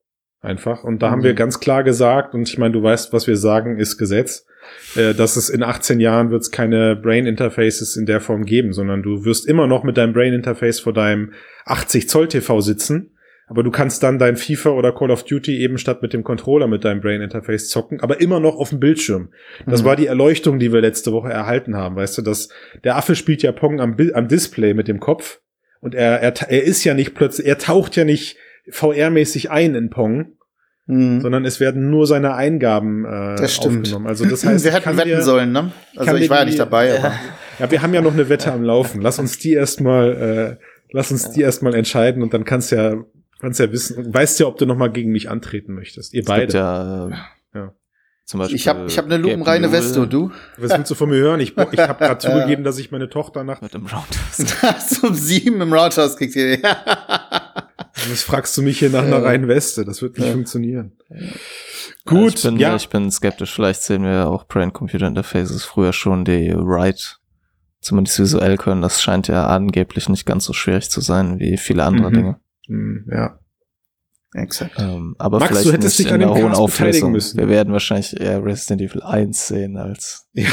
[0.40, 1.12] Einfach und da mhm.
[1.12, 4.46] haben wir ganz klar gesagt und ich meine, du weißt, was wir sagen, ist Gesetz.
[4.96, 8.72] Äh, dass es in 18 Jahren wird es keine Brain Interfaces in der Form geben,
[8.72, 11.32] sondern du wirst immer noch mit deinem Brain Interface vor deinem
[11.66, 13.15] 80 Zoll TV sitzen
[13.46, 16.66] aber du kannst dann dein FIFA oder Call of Duty eben statt mit dem Controller
[16.66, 19.30] mit deinem Brain Interface zocken, aber immer noch auf dem Bildschirm.
[19.66, 19.86] Das mhm.
[19.86, 21.96] war die Erleuchtung, die wir letzte Woche erhalten haben.
[21.96, 22.48] Weißt du, dass
[22.82, 25.40] der Affe spielt ja Pong am, am Display mit dem Kopf
[25.80, 28.36] und er, er, er ist ja nicht plötzlich, er taucht ja nicht
[28.68, 30.32] VR-mäßig ein in Pong,
[30.88, 31.20] Mhm.
[31.20, 33.86] sondern es werden nur seine Eingaben äh, das stimmt.
[33.86, 34.06] aufgenommen.
[34.06, 35.72] Also das heißt, wir hätten wetten dir, sollen, ne?
[35.96, 36.90] Also ich war ja nicht dabei.
[36.90, 36.98] Ja.
[36.98, 37.14] Aber.
[37.58, 39.00] ja, wir haben ja noch eine Wette am Laufen.
[39.00, 43.02] Lass uns die erstmal, äh, lass uns die erstmal entscheiden und dann kannst ja
[43.38, 46.14] Kannst ja wissen, weißt ja, ob du noch mal gegen mich antreten möchtest.
[46.14, 46.52] Ihr es beide.
[46.56, 47.10] ja,
[47.54, 47.74] ja.
[48.26, 50.32] Zum Beispiel ich habe ich hab eine lupenreine Weste und du?
[50.56, 51.38] Was willst du von mir hören?
[51.38, 54.88] Ich, ich habe gerade zugegeben, dass ich meine Tochter nach mit dem Roundhouse.
[55.00, 56.58] Zum sieben im Roundhouse kriegt ihr.
[58.08, 59.84] Was fragst du mich hier nach einer reinen Weste?
[59.84, 60.32] Das wird nicht ja.
[60.32, 60.92] funktionieren.
[62.04, 62.74] Gut, ich bin, ja.
[62.74, 63.54] ich bin skeptisch.
[63.54, 67.16] Vielleicht sehen wir auch Brain Computer Interfaces früher schon, die Write
[67.80, 68.82] zumindest visuell können.
[68.82, 72.14] Das scheint ja angeblich nicht ganz so schwierig zu sein wie viele andere mhm.
[72.14, 72.40] Dinge.
[72.66, 73.38] Hm, ja.
[74.34, 74.74] Exakt.
[74.78, 77.12] Ähm, aber Max, vielleicht du hättest dich in der hohen Auflösung.
[77.12, 77.38] Müssen.
[77.38, 80.48] Wir werden wahrscheinlich eher Resident Evil 1 sehen als ja.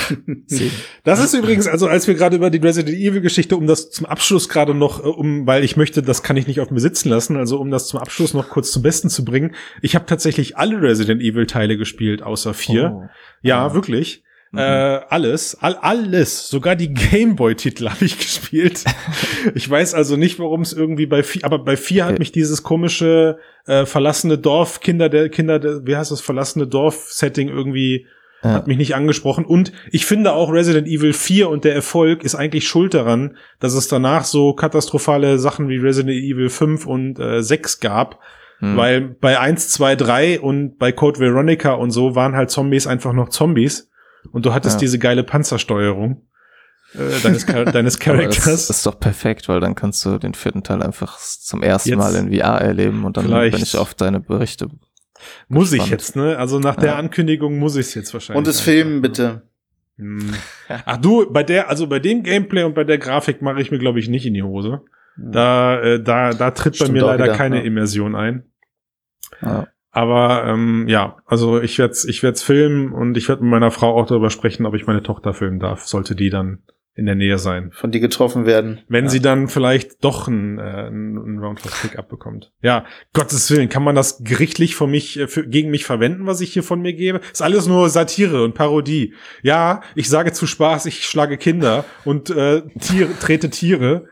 [1.03, 4.05] Das ist übrigens, also als wir gerade über die Resident Evil Geschichte, um das zum
[4.05, 7.09] Abschluss gerade noch, äh, um, weil ich möchte, das kann ich nicht auf mir sitzen
[7.09, 9.53] lassen, also um das zum Abschluss noch kurz zum Besten zu bringen.
[9.81, 12.93] Ich habe tatsächlich alle Resident Evil Teile gespielt, außer vier.
[12.95, 13.09] Oh.
[13.41, 13.73] Ja, ah.
[13.73, 14.23] wirklich.
[14.53, 14.59] Mhm.
[14.59, 18.83] Äh, alles, all, alles, sogar die Gameboy-Titel habe ich gespielt.
[19.55, 22.13] ich weiß also nicht, warum es irgendwie bei vier, aber bei vier okay.
[22.13, 26.67] hat mich dieses komische äh, verlassene Dorf, Kinder der Kinder der, wie heißt das verlassene
[26.67, 28.05] Dorf-Setting irgendwie
[28.43, 28.51] ja.
[28.51, 29.43] hat mich nicht angesprochen.
[29.43, 33.73] Und ich finde auch Resident Evil 4 und der Erfolg ist eigentlich schuld daran, dass
[33.73, 38.19] es danach so katastrophale Sachen wie Resident Evil 5 und äh, 6 gab.
[38.59, 38.77] Hm.
[38.77, 43.13] Weil bei 1, 2, 3 und bei Code Veronica und so waren halt Zombies einfach
[43.13, 43.89] noch Zombies.
[44.31, 44.79] Und du hattest ja.
[44.79, 46.27] diese geile Panzersteuerung
[46.93, 48.67] äh, deines, deines Charakters.
[48.67, 51.97] Das ist doch perfekt, weil dann kannst du den vierten Teil einfach zum ersten jetzt
[51.97, 54.69] Mal in VR erleben und dann bin ich auf deine Berichte.
[55.47, 55.87] Muss gespannt.
[55.87, 56.37] ich jetzt, ne?
[56.37, 56.95] Also nach der ja.
[56.97, 58.37] Ankündigung muss ich es jetzt wahrscheinlich.
[58.37, 59.43] Und es filmen bitte.
[59.97, 60.33] Hm.
[60.67, 63.77] Ach du, bei der, also bei dem Gameplay und bei der Grafik mache ich mir,
[63.77, 64.81] glaube ich, nicht in die Hose.
[65.15, 65.31] Hm.
[65.31, 67.63] Da, äh, da, da tritt Stimmt bei mir leider wieder, keine ja.
[67.63, 68.43] Immersion ein.
[69.41, 69.67] Ja.
[69.95, 73.69] Aber ähm, ja, also ich werde es ich werd's filmen und ich werde mit meiner
[73.69, 76.63] Frau auch darüber sprechen, ob ich meine Tochter filmen darf, sollte die dann
[76.95, 77.71] in der Nähe sein.
[77.73, 78.81] Von die getroffen werden.
[78.87, 79.09] Wenn ja.
[79.11, 82.51] sie dann vielleicht doch ein, äh, ein Roundhouse-Pick-up bekommt.
[82.61, 86.41] Ja, Gottes Willen, kann man das gerichtlich von mich, äh, für, gegen mich verwenden, was
[86.41, 87.21] ich hier von mir gebe?
[87.31, 89.13] Ist alles nur Satire und Parodie.
[89.43, 94.07] Ja, ich sage zu Spaß, ich schlage Kinder und äh, Tiere, trete Tiere.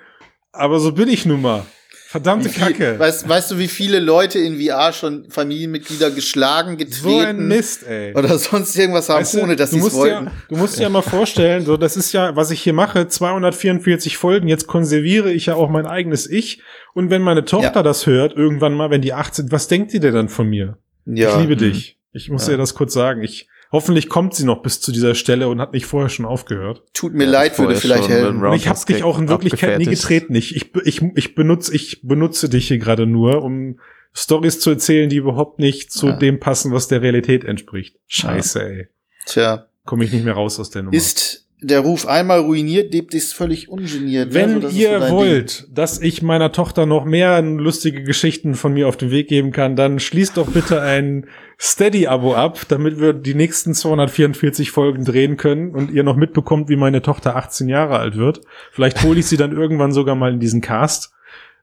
[0.52, 1.66] Aber so bin ich nun mal.
[2.12, 3.00] Verdammte viel, Kacke.
[3.00, 7.88] Weißt, weißt du, wie viele Leute in VR schon Familienmitglieder geschlagen, getreten so ein Mist,
[7.88, 8.14] ey.
[8.14, 10.26] oder sonst irgendwas haben, weißt du, ohne dass sie es wollten?
[10.26, 13.08] Ja, du musst dir ja mal vorstellen, so das ist ja, was ich hier mache,
[13.08, 16.62] 244 Folgen, jetzt konserviere ich ja auch mein eigenes Ich
[16.94, 17.84] und wenn meine Tochter ja.
[17.84, 20.80] das hört, irgendwann mal, wenn die 18, was denkt die denn dann von mir?
[21.06, 21.30] Ja.
[21.30, 21.96] Ich liebe dich.
[21.96, 22.02] Mhm.
[22.12, 22.52] Ich muss ja.
[22.52, 23.24] dir das kurz sagen.
[23.24, 26.84] Ich Hoffentlich kommt sie noch bis zu dieser Stelle und hat nicht vorher schon aufgehört.
[26.94, 28.44] Tut mir ja, leid, würde vielleicht helfen.
[28.44, 30.36] Und ich habe dich auch in Wirklichkeit nie getreten.
[30.36, 33.80] Ich, ich, ich, ich, benutze, ich benutze dich hier gerade nur, um
[34.14, 36.18] Stories zu erzählen, die überhaupt nicht zu ja.
[36.18, 37.98] dem passen, was der Realität entspricht.
[38.08, 38.66] Scheiße, ja.
[38.66, 38.88] ey.
[39.26, 39.68] Tja.
[39.86, 40.96] Komme ich nicht mehr raus aus der Nummer.
[40.96, 44.34] Ist der Ruf einmal ruiniert, lebt es völlig ungeniert.
[44.34, 45.76] Wenn also ihr wollt, Ding.
[45.76, 49.76] dass ich meiner Tochter noch mehr lustige Geschichten von mir auf den Weg geben kann,
[49.76, 51.28] dann schließt doch bitte ein
[51.60, 56.76] Steady-Abo ab, damit wir die nächsten 244 Folgen drehen können und ihr noch mitbekommt, wie
[56.76, 58.42] meine Tochter 18 Jahre alt wird.
[58.72, 61.14] Vielleicht hole ich sie dann irgendwann sogar mal in diesen Cast.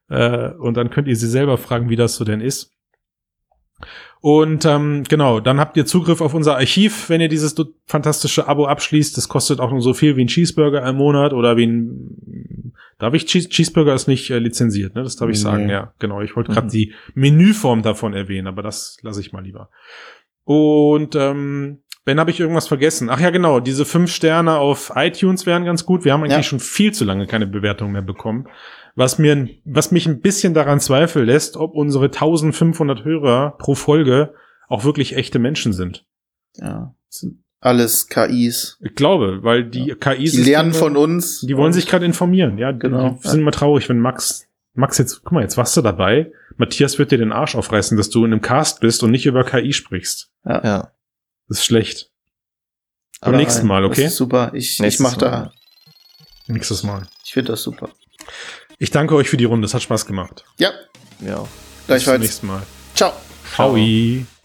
[0.08, 2.70] Äh, und dann könnt ihr sie selber fragen, wie das so denn ist.
[4.20, 7.54] Und ähm, genau, dann habt ihr Zugriff auf unser Archiv, wenn ihr dieses
[7.86, 9.16] fantastische Abo abschließt.
[9.16, 13.14] Das kostet auch nur so viel wie ein Cheeseburger im Monat oder wie ein Darf
[13.14, 15.04] ich Cheese Cheeseburger ist nicht äh, lizenziert, ne?
[15.04, 15.42] Das darf ich nee.
[15.42, 16.20] sagen, ja, genau.
[16.20, 16.72] Ich wollte gerade mhm.
[16.72, 19.70] die Menüform davon erwähnen, aber das lasse ich mal lieber.
[20.44, 23.10] Und ähm, Ben, habe ich irgendwas vergessen?
[23.10, 26.06] Ach ja, genau, diese fünf Sterne auf iTunes wären ganz gut.
[26.06, 26.42] Wir haben eigentlich ja.
[26.42, 28.48] schon viel zu lange keine Bewertung mehr bekommen.
[28.98, 34.34] Was mir, was mich ein bisschen daran zweifeln lässt, ob unsere 1500 Hörer pro Folge
[34.66, 36.04] auch wirklich echte Menschen sind.
[36.56, 38.76] Ja, sind alles KIs.
[38.80, 39.94] Ich glaube, weil die ja.
[39.94, 40.32] KIs.
[40.32, 41.42] Die lernen von uns.
[41.42, 42.58] Die wollen sich gerade informieren.
[42.58, 43.10] Ja, genau.
[43.22, 46.32] Die sind immer traurig, wenn Max, Max jetzt, guck mal, jetzt warst du dabei.
[46.56, 49.44] Matthias wird dir den Arsch aufreißen, dass du in einem Cast bist und nicht über
[49.44, 50.32] KI sprichst.
[50.44, 50.64] Ja.
[50.64, 50.92] ja.
[51.46, 52.10] Das ist schlecht.
[53.20, 54.02] Beim nächsten Mal, okay?
[54.02, 54.50] Das ist super.
[54.54, 55.52] Ich, ich mach da.
[56.48, 57.06] Nächstes Mal.
[57.24, 57.90] Ich finde das super.
[58.78, 59.66] Ich danke euch für die Runde.
[59.66, 60.44] Es hat Spaß gemacht.
[60.58, 60.70] Ja.
[61.20, 61.44] Ja.
[61.86, 62.62] Bis zum nächsten Mal.
[62.94, 63.12] Ciao.
[63.54, 63.74] Ciao.
[63.74, 64.37] Ciao.